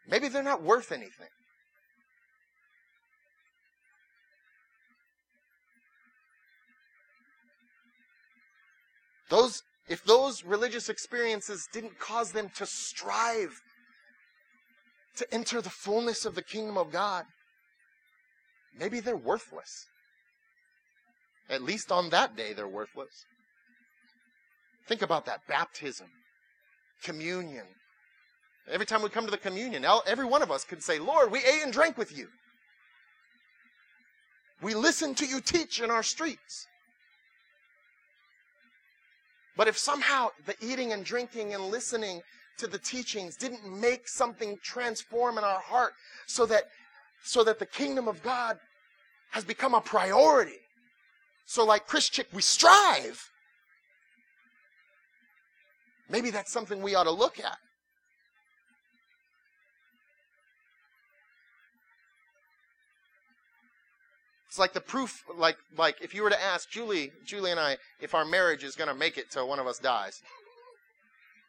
maybe 0.07 0.27
they're 0.27 0.43
not 0.43 0.63
worth 0.63 0.91
anything. 0.91 1.27
Those, 9.29 9.63
if 9.87 10.03
those 10.03 10.43
religious 10.43 10.89
experiences 10.89 11.67
didn't 11.73 11.99
cause 11.99 12.31
them 12.31 12.49
to 12.57 12.65
strive 12.65 13.61
to 15.17 15.33
enter 15.33 15.61
the 15.61 15.69
fullness 15.69 16.25
of 16.25 16.35
the 16.35 16.43
kingdom 16.43 16.77
of 16.77 16.91
God, 16.91 17.25
maybe 18.77 18.99
they're 18.99 19.15
worthless. 19.15 19.87
At 21.49 21.61
least 21.61 21.91
on 21.91 22.09
that 22.09 22.35
day, 22.35 22.53
they're 22.53 22.67
worthless. 22.67 23.25
Think 24.87 25.01
about 25.01 25.25
that 25.25 25.41
baptism, 25.47 26.07
communion. 27.03 27.65
Every 28.71 28.85
time 28.85 29.03
we 29.03 29.09
come 29.09 29.25
to 29.25 29.31
the 29.31 29.37
communion, 29.37 29.85
every 30.07 30.25
one 30.25 30.41
of 30.41 30.51
us 30.51 30.63
could 30.63 30.81
say, 30.81 30.97
Lord, 30.97 31.31
we 31.31 31.39
ate 31.39 31.63
and 31.63 31.71
drank 31.71 31.97
with 31.97 32.17
you. 32.17 32.27
We 34.61 34.73
listened 34.73 35.17
to 35.17 35.25
you 35.25 35.41
teach 35.41 35.81
in 35.81 35.91
our 35.91 36.01
streets. 36.01 36.67
But 39.55 39.67
if 39.67 39.77
somehow 39.77 40.29
the 40.45 40.55
eating 40.61 40.93
and 40.93 41.05
drinking 41.05 41.53
and 41.53 41.65
listening 41.65 42.21
to 42.57 42.67
the 42.67 42.77
teachings 42.79 43.35
didn't 43.35 43.65
make 43.67 44.07
something 44.07 44.57
transform 44.63 45.37
in 45.37 45.43
our 45.43 45.59
heart 45.59 45.93
so 46.25 46.45
that 46.47 46.63
so 47.23 47.43
that 47.43 47.59
the 47.59 47.65
kingdom 47.65 48.07
of 48.07 48.21
God 48.21 48.57
has 49.31 49.43
become 49.43 49.73
a 49.73 49.81
priority. 49.81 50.59
So, 51.45 51.65
like 51.65 51.87
Chris 51.87 52.07
Chick, 52.07 52.27
we 52.31 52.41
strive. 52.41 53.29
Maybe 56.09 56.29
that's 56.29 56.51
something 56.51 56.81
we 56.81 56.95
ought 56.95 57.05
to 57.05 57.11
look 57.11 57.39
at. 57.39 57.57
It's 64.55 64.59
like 64.61 64.71
the 64.71 64.79
proof, 64.79 65.21
like 65.35 65.57
like 65.77 65.97
if 66.01 66.15
you 66.15 66.23
were 66.23 66.29
to 66.29 66.41
ask 66.41 66.69
Julie, 66.69 67.11
Julie 67.25 67.51
and 67.51 67.59
I, 67.59 67.75
if 67.99 68.15
our 68.15 68.23
marriage 68.23 68.63
is 68.63 68.77
going 68.77 68.87
to 68.87 68.95
make 68.95 69.17
it 69.17 69.29
till 69.29 69.49
one 69.49 69.59
of 69.59 69.67
us 69.67 69.79
dies, 69.79 70.21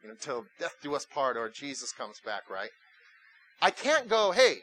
until 0.03 0.45
death 0.59 0.75
do 0.83 0.93
us 0.97 1.07
part 1.07 1.37
or 1.37 1.49
Jesus 1.49 1.93
comes 1.93 2.19
back, 2.27 2.51
right? 2.51 2.71
I 3.63 3.71
can't 3.71 4.09
go, 4.09 4.33
hey, 4.33 4.57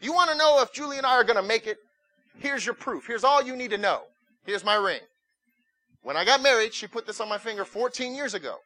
you 0.00 0.14
want 0.14 0.30
to 0.30 0.36
know 0.38 0.62
if 0.62 0.72
Julie 0.72 0.96
and 0.96 1.04
I 1.04 1.10
are 1.10 1.24
going 1.24 1.36
to 1.36 1.42
make 1.42 1.66
it? 1.66 1.76
Here's 2.38 2.64
your 2.64 2.74
proof. 2.74 3.06
Here's 3.06 3.22
all 3.22 3.42
you 3.42 3.54
need 3.54 3.72
to 3.72 3.76
know. 3.76 4.04
Here's 4.46 4.64
my 4.64 4.76
ring. 4.76 5.00
When 6.02 6.16
I 6.16 6.24
got 6.24 6.42
married, 6.42 6.72
she 6.72 6.86
put 6.86 7.06
this 7.06 7.20
on 7.20 7.28
my 7.28 7.36
finger 7.36 7.66
14 7.66 8.14
years 8.14 8.32
ago. 8.32 8.56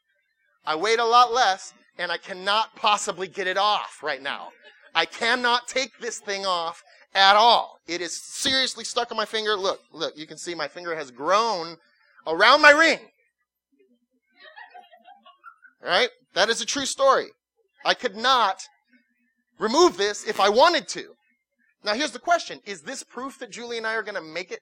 I 0.65 0.77
weighed 0.77 1.01
a 1.01 1.05
lot 1.05 1.33
less, 1.33 1.75
and 1.99 2.13
I 2.13 2.19
cannot 2.19 2.77
possibly 2.77 3.27
get 3.27 3.49
it 3.49 3.59
off 3.59 3.99
right 4.01 4.23
now. 4.23 4.51
I 4.95 5.07
cannot 5.07 5.67
take 5.67 5.99
this 5.99 6.21
thing 6.21 6.47
off 6.47 6.85
at 7.15 7.37
all. 7.37 7.79
It 7.87 8.01
is 8.01 8.21
seriously 8.21 8.85
stuck 8.85 9.11
on 9.11 9.17
my 9.17 9.25
finger. 9.25 9.57
Look, 9.57 9.81
look, 9.93 10.17
you 10.17 10.27
can 10.27 10.39
see 10.39 10.55
my 10.55 10.69
finger 10.69 10.95
has 10.95 11.11
grown 11.11 11.77
around 12.27 12.63
my 12.63 12.71
ring. 12.71 12.99
Right? 15.85 16.11
That 16.35 16.49
is 16.49 16.61
a 16.61 16.67
true 16.67 16.87
story. 16.87 17.29
I 17.85 17.95
could 17.95 18.17
not 18.17 18.63
remove 19.59 19.97
this 19.97 20.27
if 20.27 20.41
I 20.41 20.49
wanted 20.49 20.89
to. 20.89 21.15
Now 21.85 21.95
here's 21.95 22.13
the 22.13 22.19
question. 22.19 22.61
Is 22.65 22.83
this 22.83 23.03
proof 23.03 23.39
that 23.41 23.51
Julie 23.51 23.79
and 23.79 23.87
I 23.87 23.95
are 23.95 24.03
going 24.03 24.15
to 24.15 24.23
make 24.23 24.53
it? 24.53 24.61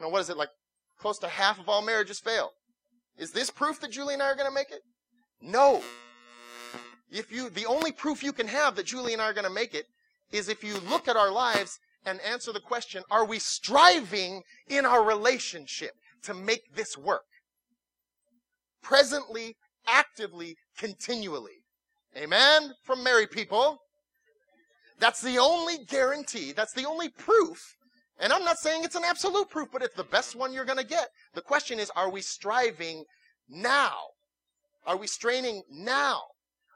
Now 0.00 0.08
what 0.08 0.20
is 0.22 0.30
it 0.30 0.36
like? 0.36 0.48
Close 0.98 1.18
to 1.18 1.28
half 1.28 1.60
of 1.60 1.68
all 1.68 1.82
marriages 1.82 2.18
fail. 2.18 2.52
Is 3.18 3.32
this 3.32 3.50
proof 3.50 3.80
that 3.80 3.90
Julie 3.90 4.14
and 4.14 4.22
I 4.22 4.26
are 4.26 4.34
going 4.34 4.48
to 4.48 4.54
make 4.54 4.70
it? 4.70 4.80
No. 5.42 5.82
If 7.10 7.30
you, 7.30 7.50
the 7.50 7.66
only 7.66 7.92
proof 7.92 8.22
you 8.22 8.32
can 8.32 8.48
have 8.48 8.74
that 8.76 8.86
Julie 8.86 9.12
and 9.12 9.22
I 9.22 9.26
are 9.26 9.32
going 9.32 9.44
to 9.44 9.50
make 9.50 9.74
it 9.74 9.86
is 10.32 10.48
if 10.48 10.64
you 10.64 10.78
look 10.88 11.08
at 11.08 11.16
our 11.16 11.30
lives 11.30 11.78
and 12.04 12.20
answer 12.20 12.52
the 12.52 12.60
question, 12.60 13.02
are 13.10 13.24
we 13.24 13.38
striving 13.38 14.42
in 14.68 14.84
our 14.84 15.04
relationship 15.04 15.92
to 16.22 16.34
make 16.34 16.74
this 16.74 16.96
work? 16.96 17.24
Presently, 18.82 19.56
actively, 19.86 20.56
continually. 20.78 21.62
Amen? 22.16 22.72
From 22.84 23.02
married 23.02 23.30
people. 23.30 23.78
That's 24.98 25.20
the 25.20 25.38
only 25.38 25.84
guarantee. 25.84 26.52
That's 26.52 26.72
the 26.72 26.86
only 26.86 27.08
proof. 27.08 27.74
And 28.18 28.32
I'm 28.32 28.44
not 28.44 28.58
saying 28.58 28.82
it's 28.82 28.94
an 28.94 29.04
absolute 29.04 29.50
proof, 29.50 29.68
but 29.72 29.82
it's 29.82 29.94
the 29.94 30.04
best 30.04 30.34
one 30.34 30.52
you're 30.52 30.64
going 30.64 30.78
to 30.78 30.86
get. 30.86 31.08
The 31.34 31.42
question 31.42 31.78
is, 31.78 31.90
are 31.94 32.10
we 32.10 32.22
striving 32.22 33.04
now? 33.48 33.96
Are 34.86 34.96
we 34.96 35.06
straining 35.06 35.62
now? 35.70 36.22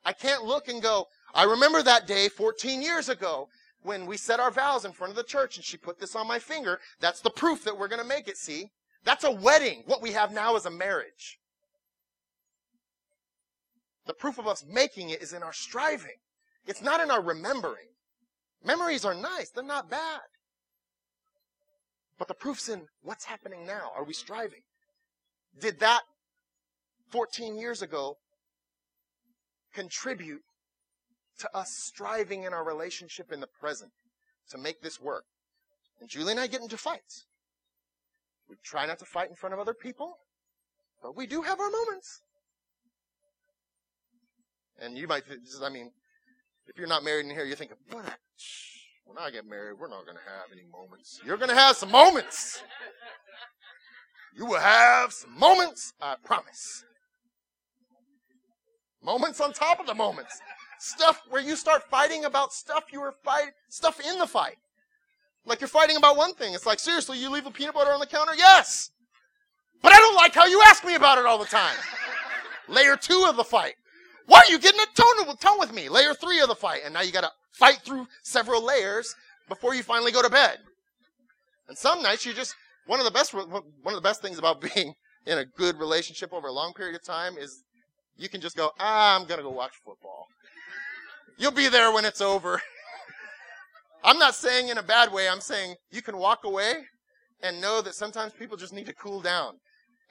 I 0.05 0.13
can't 0.13 0.45
look 0.45 0.69
and 0.69 0.83
go, 0.83 1.09
I 1.35 1.45
remember 1.45 1.83
that 1.83 2.07
day 2.07 2.29
14 2.29 2.83
years 2.83 3.09
ago 3.09 3.49
when 3.83 4.07
we 4.07 4.17
said 4.17 4.41
our 4.41 4.51
vows 4.51 4.85
in 4.85 4.93
front 4.93 5.11
of 5.11 5.17
the 5.17 5.23
church 5.23 5.57
and 5.57 5.65
she 5.65 5.77
put 5.77 5.99
this 5.99 6.17
on 6.17 6.27
my 6.27 6.39
finger. 6.39 6.81
That's 7.01 7.21
the 7.21 7.31
proof 7.31 7.65
that 7.65 7.79
we're 7.79 7.89
going 7.89 8.03
to 8.03 8.09
make 8.09 8.29
it, 8.29 8.37
see? 8.37 8.71
That's 9.05 9.25
a 9.25 9.31
wedding. 9.31 9.83
What 9.87 10.03
we 10.03 10.13
have 10.13 10.33
now 10.33 10.57
is 10.57 10.67
a 10.67 10.71
marriage. 10.71 11.39
The 14.07 14.15
proof 14.15 14.39
of 14.39 14.47
us 14.47 14.65
making 14.69 15.11
it 15.11 15.23
is 15.23 15.33
in 15.33 15.43
our 15.43 15.53
striving. 15.53 16.19
It's 16.67 16.83
not 16.83 17.01
in 17.01 17.11
our 17.11 17.23
remembering. 17.23 17.89
Memories 18.65 19.05
are 19.05 19.15
nice. 19.15 19.51
They're 19.51 19.65
not 19.65 19.91
bad. 19.91 20.21
But 22.19 22.29
the 22.29 22.35
proof's 22.35 22.69
in 22.69 22.83
what's 23.03 23.25
happening 23.25 23.67
now. 23.67 23.93
Are 23.97 24.05
we 24.05 24.13
striving? 24.13 24.63
Did 25.59 25.81
that 25.81 26.03
14 27.11 27.57
years 27.57 27.83
ago 27.83 28.19
contribute 29.75 30.43
to 31.39 31.57
us 31.57 31.71
striving 31.71 32.45
in 32.45 32.53
our 32.53 32.65
relationship 32.65 33.33
in 33.33 33.41
the 33.41 33.47
present 33.47 33.91
to 34.51 34.59
make 34.59 34.83
this 34.83 35.01
work. 35.01 35.25
And 36.01 36.09
Julie 36.09 36.33
and 36.33 36.41
I 36.41 36.47
get 36.47 36.61
into 36.61 36.77
fights. 36.77 37.27
We 38.49 38.57
try 38.65 38.87
not 38.87 38.99
to 38.99 39.05
fight 39.05 39.31
in 39.31 39.37
front 39.37 39.53
of 39.53 39.61
other 39.61 39.75
people, 39.75 40.19
but 41.03 41.17
we 41.17 41.27
do 41.27 41.43
have 41.43 41.61
our 41.61 41.71
moments. 41.71 42.21
And 44.81 44.97
you 44.99 45.07
might, 45.07 45.23
I 45.63 45.69
mean, 45.69 45.93
if 46.67 46.79
you're 46.79 46.89
not 46.89 47.05
married 47.05 47.27
in 47.27 47.31
here, 47.31 47.45
you're 47.45 47.57
thinking, 47.57 47.77
what? 47.91 48.17
When 49.05 49.19
I 49.19 49.31
get 49.31 49.47
married, 49.47 49.75
we're 49.79 49.89
not 49.89 50.05
going 50.05 50.17
to 50.17 50.23
have 50.23 50.51
any 50.53 50.63
moments. 50.71 51.21
You're 51.25 51.37
going 51.37 51.51
to 51.51 51.55
have 51.55 51.77
some 51.77 51.91
moments. 51.91 52.63
You 54.37 54.47
will 54.47 54.61
have 54.61 55.13
some 55.13 55.39
moments, 55.39 55.93
I 56.01 56.15
promise. 56.25 56.85
Moments 59.03 59.41
on 59.41 59.53
top 59.53 59.81
of 59.81 59.87
the 59.87 59.95
moments. 59.95 60.41
Stuff 60.79 61.23
where 61.29 61.43
you 61.43 61.57
start 61.57 61.83
fighting 61.91 62.25
about 62.25 62.53
stuff 62.53 62.85
you 62.93 63.01
were 63.01 63.15
fighting, 63.25 63.53
stuff 63.69 64.01
in 64.01 64.19
the 64.19 64.27
fight. 64.27 64.57
Like 65.45 65.61
you're 65.61 65.69
fighting 65.69 65.97
about 65.97 66.17
one 66.17 66.35
thing. 66.35 66.55
It's 66.55 66.67
like, 66.67 66.79
seriously, 66.79 67.19
you 67.19 67.31
leave 67.31 67.45
the 67.45 67.51
peanut 67.51 67.75
butter 67.75 67.93
on 67.93 68.01
the 68.01 68.07
counter? 68.07 68.35
Yes! 68.35 68.91
But 69.83 69.93
I 69.93 69.97
don't 69.97 70.15
like 70.15 70.35
how 70.35 70.47
you 70.47 70.63
ask 70.67 70.85
me 70.85 70.95
about 70.95 71.19
it 71.19 71.27
all 71.27 71.39
the 71.39 71.47
time. 71.47 71.77
Layer 72.69 72.97
two 72.97 73.25
of 73.29 73.37
the 73.37 73.45
fight. 73.45 73.75
Why 74.27 74.39
are 74.41 74.51
you 74.51 74.59
getting 74.59 74.81
a 74.81 74.87
tone, 74.95 75.37
tone 75.37 75.59
with 75.59 75.73
me? 75.73 75.89
Layer 75.89 76.15
three 76.15 76.41
of 76.41 76.49
the 76.49 76.55
fight. 76.55 76.83
And 76.85 76.95
now 76.95 77.01
you 77.01 77.13
gotta 77.13 77.31
fight 77.53 77.81
through 77.85 78.07
several 78.23 78.65
layers 78.65 79.15
before 79.49 79.75
you 79.75 79.83
finally 79.83 80.13
go 80.13 80.23
to 80.23 80.31
bed. 80.31 80.59
And 81.69 81.77
some 81.77 82.03
nights 82.03 82.27
you 82.27 82.33
just, 82.33 82.55
one 82.87 83.01
of 83.01 83.05
the 83.07 83.11
best, 83.11 83.33
one 83.33 83.65
of 83.87 83.95
the 83.95 84.01
best 84.01 84.21
things 84.21 84.39
about 84.39 84.61
being 84.75 84.95
in 85.27 85.39
a 85.39 85.45
good 85.45 85.79
relationship 85.79 86.33
over 86.33 86.49
a 86.49 86.53
long 86.53 86.73
period 86.75 86.95
of 86.95 87.03
time 87.03 87.37
is 87.39 87.65
you 88.21 88.29
can 88.29 88.41
just 88.41 88.57
go, 88.57 88.71
ah, 88.79 89.19
I'm 89.19 89.27
going 89.27 89.39
to 89.39 89.43
go 89.43 89.51
watch 89.51 89.73
football. 89.83 90.27
You'll 91.39 91.53
be 91.53 91.69
there 91.69 91.91
when 91.91 92.05
it's 92.05 92.21
over. 92.21 92.61
I'm 94.05 94.19
not 94.19 94.35
saying 94.35 94.69
in 94.69 94.77
a 94.77 94.83
bad 94.83 95.11
way. 95.11 95.27
I'm 95.27 95.41
saying 95.41 95.77
you 95.91 96.03
can 96.03 96.19
walk 96.19 96.45
away 96.45 96.75
and 97.43 97.63
know 97.63 97.81
that 97.81 97.95
sometimes 97.95 98.35
people 98.35 98.59
just 98.59 98.75
need 98.75 98.85
to 98.87 98.95
cool 98.95 99.23
down. 99.23 99.55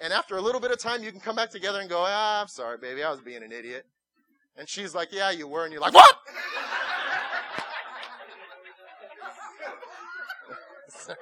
And 0.02 0.12
after 0.12 0.38
a 0.38 0.42
little 0.42 0.60
bit 0.60 0.72
of 0.72 0.80
time, 0.80 1.04
you 1.04 1.12
can 1.12 1.20
come 1.20 1.36
back 1.36 1.52
together 1.52 1.80
and 1.82 1.88
go, 1.90 2.04
ah, 2.04 2.42
I'm 2.42 2.48
sorry, 2.48 2.80
baby. 2.80 3.04
I 3.04 3.12
was 3.12 3.22
being 3.22 3.44
an 3.44 3.52
idiot. 3.52 3.84
And 4.58 4.68
she's 4.68 4.96
like, 4.96 5.10
yeah, 5.12 5.30
you 5.30 5.48
were. 5.48 5.66
And 5.66 5.72
you're 5.72 5.82
like, 5.82 5.94
what? 5.94 6.16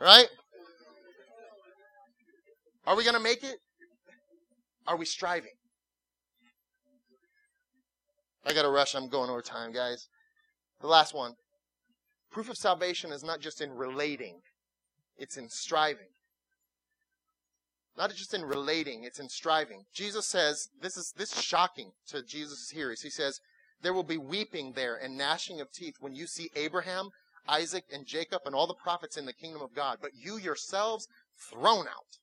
right? 0.00 0.26
Are 2.86 2.96
we 2.96 3.04
going 3.04 3.14
to 3.14 3.22
make 3.22 3.44
it? 3.44 3.58
Are 4.88 4.96
we 4.96 5.04
striving? 5.04 5.52
I 8.46 8.52
got 8.52 8.62
to 8.62 8.70
rush. 8.70 8.94
I'm 8.94 9.08
going 9.08 9.30
over 9.30 9.42
time, 9.42 9.72
guys. 9.72 10.08
The 10.80 10.86
last 10.86 11.14
one. 11.14 11.34
Proof 12.30 12.50
of 12.50 12.56
salvation 12.56 13.12
is 13.12 13.22
not 13.22 13.40
just 13.40 13.60
in 13.60 13.70
relating, 13.72 14.40
it's 15.16 15.36
in 15.36 15.48
striving. 15.48 16.08
Not 17.96 18.12
just 18.12 18.34
in 18.34 18.42
relating, 18.42 19.04
it's 19.04 19.20
in 19.20 19.28
striving. 19.28 19.84
Jesus 19.94 20.26
says, 20.26 20.68
this 20.82 20.96
is, 20.96 21.12
this 21.16 21.36
is 21.36 21.44
shocking 21.44 21.92
to 22.08 22.24
Jesus' 22.24 22.70
hearers. 22.70 23.02
He 23.02 23.10
says, 23.10 23.38
there 23.82 23.94
will 23.94 24.02
be 24.02 24.18
weeping 24.18 24.72
there 24.72 24.96
and 24.96 25.16
gnashing 25.16 25.60
of 25.60 25.70
teeth 25.70 25.94
when 26.00 26.14
you 26.14 26.26
see 26.26 26.50
Abraham, 26.56 27.10
Isaac, 27.46 27.84
and 27.92 28.04
Jacob 28.04 28.40
and 28.46 28.54
all 28.54 28.66
the 28.66 28.74
prophets 28.74 29.16
in 29.16 29.26
the 29.26 29.32
kingdom 29.32 29.62
of 29.62 29.74
God, 29.76 29.98
but 30.02 30.10
you 30.14 30.36
yourselves 30.36 31.06
thrown 31.38 31.86
out. 31.86 32.18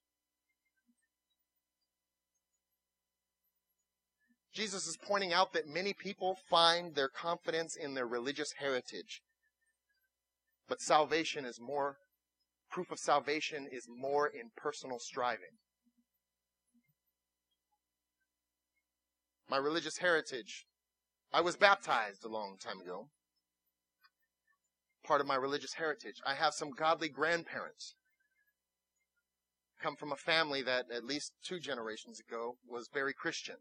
Jesus 4.54 4.86
is 4.86 4.98
pointing 4.98 5.32
out 5.32 5.54
that 5.54 5.68
many 5.68 5.94
people 5.94 6.38
find 6.50 6.94
their 6.94 7.08
confidence 7.08 7.76
in 7.76 7.94
their 7.94 8.08
religious 8.08 8.54
heritage. 8.60 9.22
But 10.68 10.82
salvation 10.82 11.46
is 11.46 11.60
more, 11.60 11.98
proof 12.70 12.92
of 12.92 13.00
salvation 13.00 13.68
is 13.72 13.88
more 13.88 14.28
in 14.28 14.52
personal 14.58 15.00
striving. 15.00 15.58
My 19.50 19.58
religious 19.58 19.98
heritage. 19.98 20.66
I 21.34 21.42
was 21.42 21.56
baptized 21.56 22.26
a 22.26 22.30
long 22.30 22.58
time 22.60 22.82
ago. 22.82 23.08
Part 25.06 25.22
of 25.22 25.28
my 25.28 25.36
religious 25.36 25.74
heritage. 25.74 26.16
I 26.26 26.36
have 26.36 26.54
some 26.54 26.72
godly 26.72 27.10
grandparents. 27.10 27.96
Come 29.82 29.96
from 29.96 30.12
a 30.12 30.18
family 30.18 30.62
that 30.62 30.86
at 30.94 31.06
least 31.06 31.34
two 31.44 31.60
generations 31.60 32.20
ago 32.20 32.56
was 32.68 32.90
very 32.94 33.14
Christian. 33.14 33.56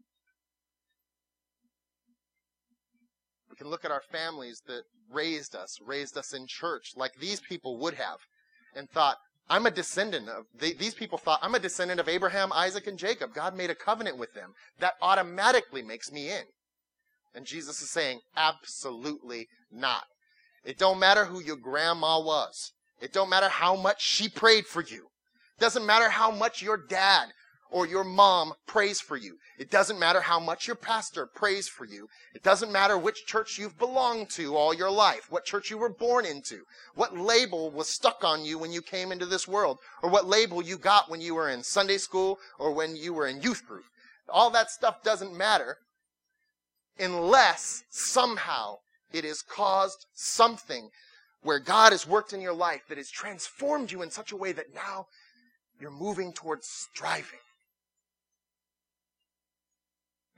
We 3.50 3.56
can 3.56 3.68
look 3.68 3.84
at 3.84 3.90
our 3.90 4.02
families 4.12 4.62
that 4.66 4.82
raised 5.10 5.56
us, 5.56 5.76
raised 5.84 6.16
us 6.16 6.32
in 6.32 6.46
church, 6.46 6.92
like 6.96 7.12
these 7.20 7.40
people 7.40 7.78
would 7.78 7.94
have, 7.94 8.18
and 8.74 8.88
thought, 8.88 9.16
I'm 9.48 9.66
a 9.66 9.70
descendant 9.70 10.28
of, 10.28 10.44
they, 10.54 10.72
these 10.72 10.94
people 10.94 11.18
thought, 11.18 11.40
I'm 11.42 11.56
a 11.56 11.60
descendant 11.60 11.98
of 11.98 12.08
Abraham, 12.08 12.52
Isaac, 12.52 12.86
and 12.86 12.96
Jacob. 12.96 13.34
God 13.34 13.56
made 13.56 13.70
a 13.70 13.74
covenant 13.74 14.16
with 14.16 14.32
them. 14.32 14.52
That 14.78 14.94
automatically 15.02 15.82
makes 15.82 16.12
me 16.12 16.30
in. 16.30 16.44
And 17.34 17.44
Jesus 17.44 17.82
is 17.82 17.90
saying, 17.90 18.20
absolutely 18.36 19.48
not. 19.72 20.04
It 20.64 20.78
don't 20.78 21.00
matter 21.00 21.24
who 21.24 21.40
your 21.40 21.56
grandma 21.56 22.20
was. 22.20 22.72
It 23.00 23.12
don't 23.12 23.30
matter 23.30 23.48
how 23.48 23.74
much 23.74 24.02
she 24.02 24.28
prayed 24.28 24.66
for 24.66 24.82
you. 24.82 25.08
It 25.58 25.60
doesn't 25.60 25.86
matter 25.86 26.10
how 26.10 26.30
much 26.30 26.62
your 26.62 26.76
dad 26.76 27.28
or 27.70 27.86
your 27.86 28.04
mom 28.04 28.52
prays 28.66 29.00
for 29.00 29.16
you. 29.16 29.36
It 29.58 29.70
doesn't 29.70 29.98
matter 29.98 30.20
how 30.20 30.40
much 30.40 30.66
your 30.66 30.76
pastor 30.76 31.26
prays 31.26 31.68
for 31.68 31.84
you. 31.84 32.08
It 32.34 32.42
doesn't 32.42 32.72
matter 32.72 32.98
which 32.98 33.26
church 33.26 33.58
you've 33.58 33.78
belonged 33.78 34.30
to 34.30 34.56
all 34.56 34.74
your 34.74 34.90
life, 34.90 35.26
what 35.30 35.44
church 35.44 35.70
you 35.70 35.78
were 35.78 35.88
born 35.88 36.24
into, 36.24 36.62
what 36.94 37.16
label 37.16 37.70
was 37.70 37.88
stuck 37.88 38.24
on 38.24 38.44
you 38.44 38.58
when 38.58 38.72
you 38.72 38.82
came 38.82 39.12
into 39.12 39.26
this 39.26 39.46
world, 39.46 39.78
or 40.02 40.10
what 40.10 40.26
label 40.26 40.62
you 40.62 40.76
got 40.76 41.10
when 41.10 41.20
you 41.20 41.34
were 41.34 41.48
in 41.48 41.62
Sunday 41.62 41.98
school 41.98 42.38
or 42.58 42.72
when 42.72 42.96
you 42.96 43.14
were 43.14 43.26
in 43.26 43.42
youth 43.42 43.66
group. 43.66 43.84
All 44.28 44.50
that 44.50 44.70
stuff 44.70 45.02
doesn't 45.02 45.36
matter 45.36 45.76
unless 46.98 47.82
somehow 47.90 48.76
it 49.12 49.24
has 49.24 49.42
caused 49.42 50.06
something 50.14 50.90
where 51.42 51.58
God 51.58 51.92
has 51.92 52.06
worked 52.06 52.32
in 52.32 52.40
your 52.40 52.52
life 52.52 52.82
that 52.88 52.98
has 52.98 53.10
transformed 53.10 53.90
you 53.90 54.02
in 54.02 54.10
such 54.10 54.30
a 54.30 54.36
way 54.36 54.52
that 54.52 54.74
now 54.74 55.06
you're 55.80 55.90
moving 55.90 56.32
towards 56.32 56.68
striving. 56.68 57.40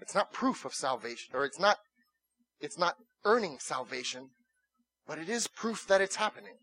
It's 0.02 0.16
not 0.16 0.32
proof 0.32 0.64
of 0.64 0.74
salvation, 0.74 1.30
or 1.32 1.44
it's 1.44 1.60
not, 1.60 1.78
it's 2.60 2.76
not 2.76 2.96
earning 3.24 3.58
salvation, 3.60 4.30
but 5.06 5.16
it 5.16 5.28
is 5.28 5.46
proof 5.46 5.86
that 5.86 6.00
it's 6.00 6.16
happening. 6.16 6.54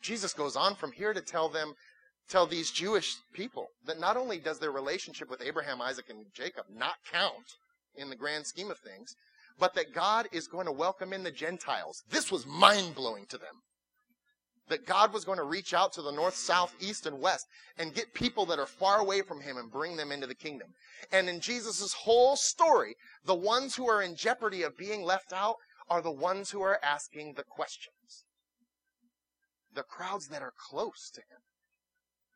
Jesus 0.00 0.32
goes 0.32 0.54
on 0.54 0.76
from 0.76 0.92
here 0.92 1.12
to 1.12 1.20
tell 1.20 1.48
them, 1.48 1.74
tell 2.30 2.46
these 2.46 2.70
Jewish 2.70 3.16
people 3.34 3.66
that 3.84 3.98
not 3.98 4.16
only 4.16 4.38
does 4.38 4.60
their 4.60 4.70
relationship 4.70 5.28
with 5.28 5.42
Abraham, 5.42 5.82
Isaac, 5.82 6.06
and 6.08 6.26
Jacob 6.32 6.66
not 6.72 6.94
count 7.10 7.56
in 7.96 8.08
the 8.08 8.14
grand 8.14 8.46
scheme 8.46 8.70
of 8.70 8.78
things, 8.78 9.16
but 9.58 9.74
that 9.74 9.92
God 9.92 10.28
is 10.30 10.46
going 10.46 10.66
to 10.66 10.72
welcome 10.72 11.12
in 11.12 11.24
the 11.24 11.32
Gentiles. 11.32 12.04
This 12.08 12.30
was 12.30 12.46
mind 12.46 12.94
blowing 12.94 13.26
to 13.30 13.36
them. 13.36 13.62
That 14.68 14.86
God 14.86 15.12
was 15.12 15.24
going 15.24 15.38
to 15.38 15.44
reach 15.44 15.72
out 15.72 15.92
to 15.92 16.02
the 16.02 16.10
north, 16.10 16.34
south, 16.34 16.74
east, 16.80 17.06
and 17.06 17.20
west 17.20 17.46
and 17.78 17.94
get 17.94 18.14
people 18.14 18.46
that 18.46 18.58
are 18.58 18.66
far 18.66 18.98
away 18.98 19.22
from 19.22 19.40
Him 19.40 19.56
and 19.56 19.70
bring 19.70 19.96
them 19.96 20.10
into 20.10 20.26
the 20.26 20.34
kingdom. 20.34 20.68
And 21.12 21.28
in 21.28 21.40
Jesus' 21.40 21.92
whole 21.92 22.36
story, 22.36 22.96
the 23.24 23.34
ones 23.34 23.76
who 23.76 23.88
are 23.88 24.02
in 24.02 24.16
jeopardy 24.16 24.62
of 24.62 24.76
being 24.76 25.02
left 25.02 25.32
out 25.32 25.56
are 25.88 26.02
the 26.02 26.10
ones 26.10 26.50
who 26.50 26.62
are 26.62 26.80
asking 26.82 27.34
the 27.34 27.44
questions. 27.44 28.24
The 29.72 29.84
crowds 29.84 30.28
that 30.28 30.42
are 30.42 30.54
close 30.70 31.10
to 31.14 31.20
Him. 31.20 31.40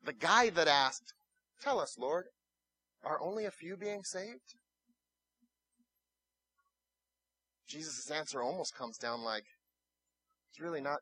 The 0.05 0.13
guy 0.13 0.51
that 0.51 0.69
asked, 0.69 1.15
Tell 1.61 1.81
us, 1.81 1.97
Lord, 1.99 2.27
are 3.05 3.21
only 3.21 3.45
a 3.45 3.51
few 3.51 3.77
being 3.77 4.03
saved? 4.03 4.55
Jesus' 7.67 8.11
answer 8.11 8.43
almost 8.43 8.75
comes 8.75 8.99
down 8.99 9.23
like, 9.23 9.45
it's 10.51 10.61
really 10.61 10.81
not 10.81 10.99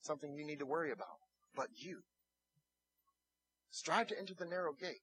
something 0.00 0.34
you 0.34 0.44
need 0.44 0.58
to 0.58 0.66
worry 0.66 0.92
about, 0.92 1.18
but 1.54 1.68
you. 1.74 1.98
Strive 3.70 4.08
to 4.08 4.18
enter 4.18 4.34
the 4.34 4.44
narrow 4.44 4.72
gate. 4.72 5.02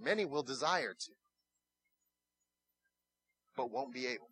Many 0.00 0.24
will 0.24 0.42
desire 0.42 0.94
to, 0.94 1.10
but 3.56 3.70
won't 3.70 3.92
be 3.92 4.06
able. 4.06 4.30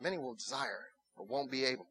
Many 0.00 0.18
will 0.18 0.34
desire, 0.34 0.86
but 1.16 1.28
won't 1.28 1.50
be 1.50 1.64
able. 1.64 1.86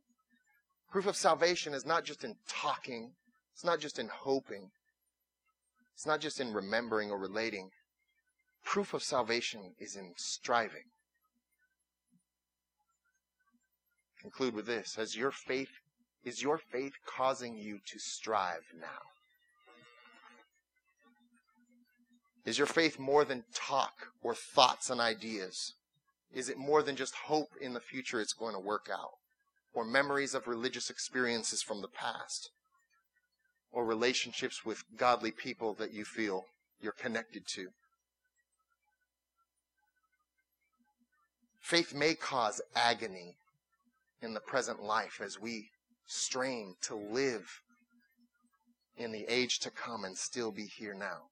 Proof 0.91 1.07
of 1.07 1.15
salvation 1.15 1.74
is 1.74 1.86
not 1.86 2.03
just 2.03 2.24
in 2.24 2.36
talking, 2.47 3.11
it's 3.53 3.63
not 3.63 3.80
just 3.80 3.99
in 3.99 4.07
hoping, 4.07 4.69
it's 5.93 6.05
not 6.05 6.19
just 6.19 6.39
in 6.39 6.53
remembering 6.53 7.11
or 7.11 7.17
relating, 7.17 7.69
Proof 8.63 8.93
of 8.93 9.03
salvation 9.03 9.76
is 9.78 9.95
in 9.95 10.13
striving. 10.15 10.86
Conclude 14.24 14.55
with 14.55 14.65
this. 14.65 14.95
Has 14.95 15.17
your 15.17 15.32
faith, 15.32 15.69
is 16.24 16.41
your 16.41 16.57
faith 16.57 16.93
causing 17.05 17.57
you 17.57 17.80
to 17.86 17.99
strive 17.99 18.63
now? 18.80 19.11
Is 22.45 22.57
your 22.57 22.67
faith 22.67 22.97
more 22.97 23.26
than 23.26 23.43
talk 23.53 24.07
or 24.21 24.34
thoughts 24.34 24.89
and 24.89 24.99
ideas? 24.99 25.74
Is 26.34 26.49
it 26.49 26.57
more 26.57 26.82
than 26.82 26.95
just 26.95 27.15
hope 27.15 27.49
in 27.59 27.74
the 27.74 27.80
future 27.82 28.19
it's 28.19 28.34
going 28.34 28.53
to 28.53 28.59
work 28.59 28.89
out? 28.91 29.11
Or 29.74 29.84
memories 29.84 30.34
of 30.34 30.47
religious 30.47 30.89
experiences 30.89 31.61
from 31.61 31.82
the 31.82 31.88
past? 31.88 32.49
Or 33.71 33.86
relationships 33.86 34.65
with 34.65 34.84
godly 34.97 35.32
people 35.32 35.74
that 35.76 35.93
you 35.93 36.05
feel 36.05 36.45
you're 36.82 36.93
connected 36.93 37.45
to? 37.55 37.69
Faith 41.59 41.93
may 41.93 42.13
cause 42.13 42.61
agony 42.76 43.36
in 44.24 44.34
the 44.34 44.39
present 44.39 44.82
life 44.82 45.21
as 45.24 45.39
we 45.39 45.69
strain 46.05 46.76
to 46.82 46.95
live 46.95 47.61
in 48.95 49.11
the 49.11 49.26
age 49.28 49.59
to 49.59 49.69
come 49.69 50.03
and 50.03 50.17
still 50.17 50.51
be 50.51 50.65
here 50.65 50.93
now. 50.93 51.30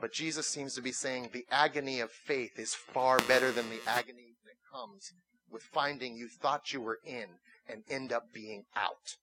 But 0.00 0.12
Jesus 0.12 0.48
seems 0.48 0.74
to 0.74 0.82
be 0.82 0.92
saying 0.92 1.30
the 1.32 1.46
agony 1.50 2.00
of 2.00 2.10
faith 2.10 2.58
is 2.58 2.74
far 2.74 3.18
better 3.20 3.52
than 3.52 3.68
the 3.70 3.80
agony 3.86 4.34
that 4.44 4.76
comes 4.76 5.12
with 5.50 5.62
finding 5.62 6.16
you 6.16 6.28
thought 6.28 6.72
you 6.72 6.80
were 6.80 6.98
in 7.04 7.26
and 7.68 7.84
end 7.88 8.12
up 8.12 8.32
being 8.32 8.64
out. 8.74 9.16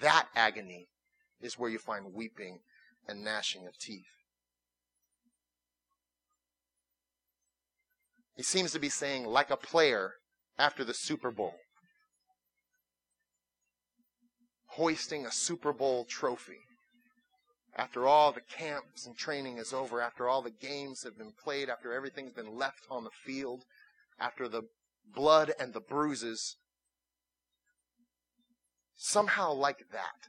That 0.00 0.28
agony 0.36 0.88
is 1.40 1.58
where 1.58 1.70
you 1.70 1.78
find 1.78 2.12
weeping 2.12 2.60
and 3.06 3.24
gnashing 3.24 3.66
of 3.66 3.78
teeth. 3.78 4.17
He 8.38 8.44
seems 8.44 8.70
to 8.70 8.78
be 8.78 8.88
saying, 8.88 9.26
like 9.26 9.50
a 9.50 9.56
player 9.56 10.12
after 10.60 10.84
the 10.84 10.94
Super 10.94 11.32
Bowl, 11.32 11.56
hoisting 14.66 15.26
a 15.26 15.32
Super 15.32 15.72
Bowl 15.72 16.04
trophy. 16.04 16.60
After 17.74 18.06
all 18.06 18.30
the 18.30 18.40
camps 18.40 19.04
and 19.04 19.16
training 19.16 19.58
is 19.58 19.72
over, 19.72 20.00
after 20.00 20.28
all 20.28 20.40
the 20.40 20.52
games 20.52 21.02
have 21.02 21.18
been 21.18 21.32
played, 21.42 21.68
after 21.68 21.92
everything's 21.92 22.32
been 22.32 22.56
left 22.56 22.86
on 22.88 23.02
the 23.02 23.10
field, 23.10 23.64
after 24.20 24.46
the 24.46 24.62
blood 25.12 25.52
and 25.58 25.74
the 25.74 25.80
bruises, 25.80 26.58
somehow 28.94 29.52
like 29.52 29.90
that, 29.90 30.28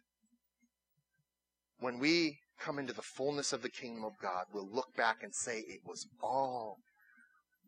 when 1.79 1.99
we 1.99 2.39
come 2.59 2.79
into 2.79 2.93
the 2.93 3.03
fullness 3.03 3.53
of 3.53 3.61
the 3.61 3.69
kingdom 3.69 4.03
of 4.03 4.13
God, 4.19 4.45
we'll 4.51 4.67
look 4.67 4.95
back 4.97 5.17
and 5.21 5.35
say 5.35 5.59
it 5.59 5.81
was 5.85 6.07
all 6.23 6.79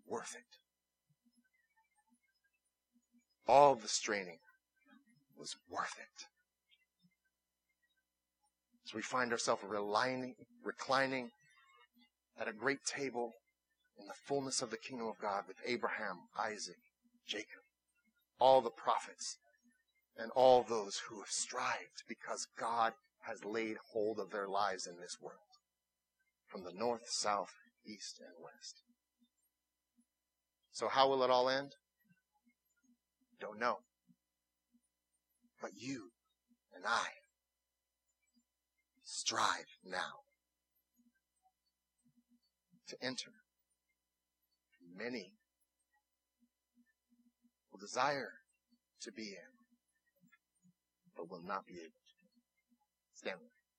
worth 0.07 0.35
it. 0.35 0.57
All 3.47 3.75
the 3.75 3.87
straining 3.87 4.39
was 5.37 5.55
worth 5.69 5.95
it. 5.97 6.25
So 8.85 8.97
we 8.97 9.01
find 9.01 9.31
ourselves 9.31 9.63
reclining, 9.67 10.35
reclining 10.63 11.31
at 12.39 12.47
a 12.47 12.53
great 12.53 12.83
table 12.85 13.33
in 13.99 14.07
the 14.07 14.13
fullness 14.25 14.61
of 14.61 14.69
the 14.69 14.77
kingdom 14.77 15.07
of 15.07 15.19
God 15.19 15.43
with 15.47 15.57
Abraham, 15.65 16.17
Isaac, 16.37 16.77
Jacob, 17.27 17.63
all 18.39 18.61
the 18.61 18.69
prophets, 18.69 19.37
and 20.17 20.31
all 20.31 20.63
those 20.63 21.01
who 21.07 21.19
have 21.19 21.29
strived 21.29 22.03
because 22.07 22.47
God 22.59 22.93
has 23.21 23.45
laid 23.45 23.77
hold 23.91 24.19
of 24.19 24.31
their 24.31 24.47
lives 24.47 24.87
in 24.87 24.99
this 24.99 25.17
world 25.21 25.37
from 26.47 26.63
the 26.63 26.73
north, 26.73 27.07
south, 27.07 27.53
east, 27.85 28.19
and 28.19 28.43
west. 28.43 28.81
So 30.71 30.87
how 30.87 31.09
will 31.09 31.23
it 31.23 31.29
all 31.29 31.49
end? 31.49 31.75
Don't 33.39 33.59
know. 33.59 33.77
But 35.61 35.71
you 35.75 36.11
and 36.75 36.85
I 36.85 37.07
strive 39.03 39.67
now 39.85 40.23
to 42.87 42.97
enter. 43.01 43.31
Many 44.95 45.33
will 47.71 47.79
desire 47.79 48.33
to 49.01 49.11
be 49.11 49.23
in, 49.23 49.51
but 51.15 51.29
will 51.29 51.43
not 51.43 51.65
be 51.65 51.73
able 51.73 51.85
to. 51.85 52.15
Stand 53.13 53.37
with 53.39 53.51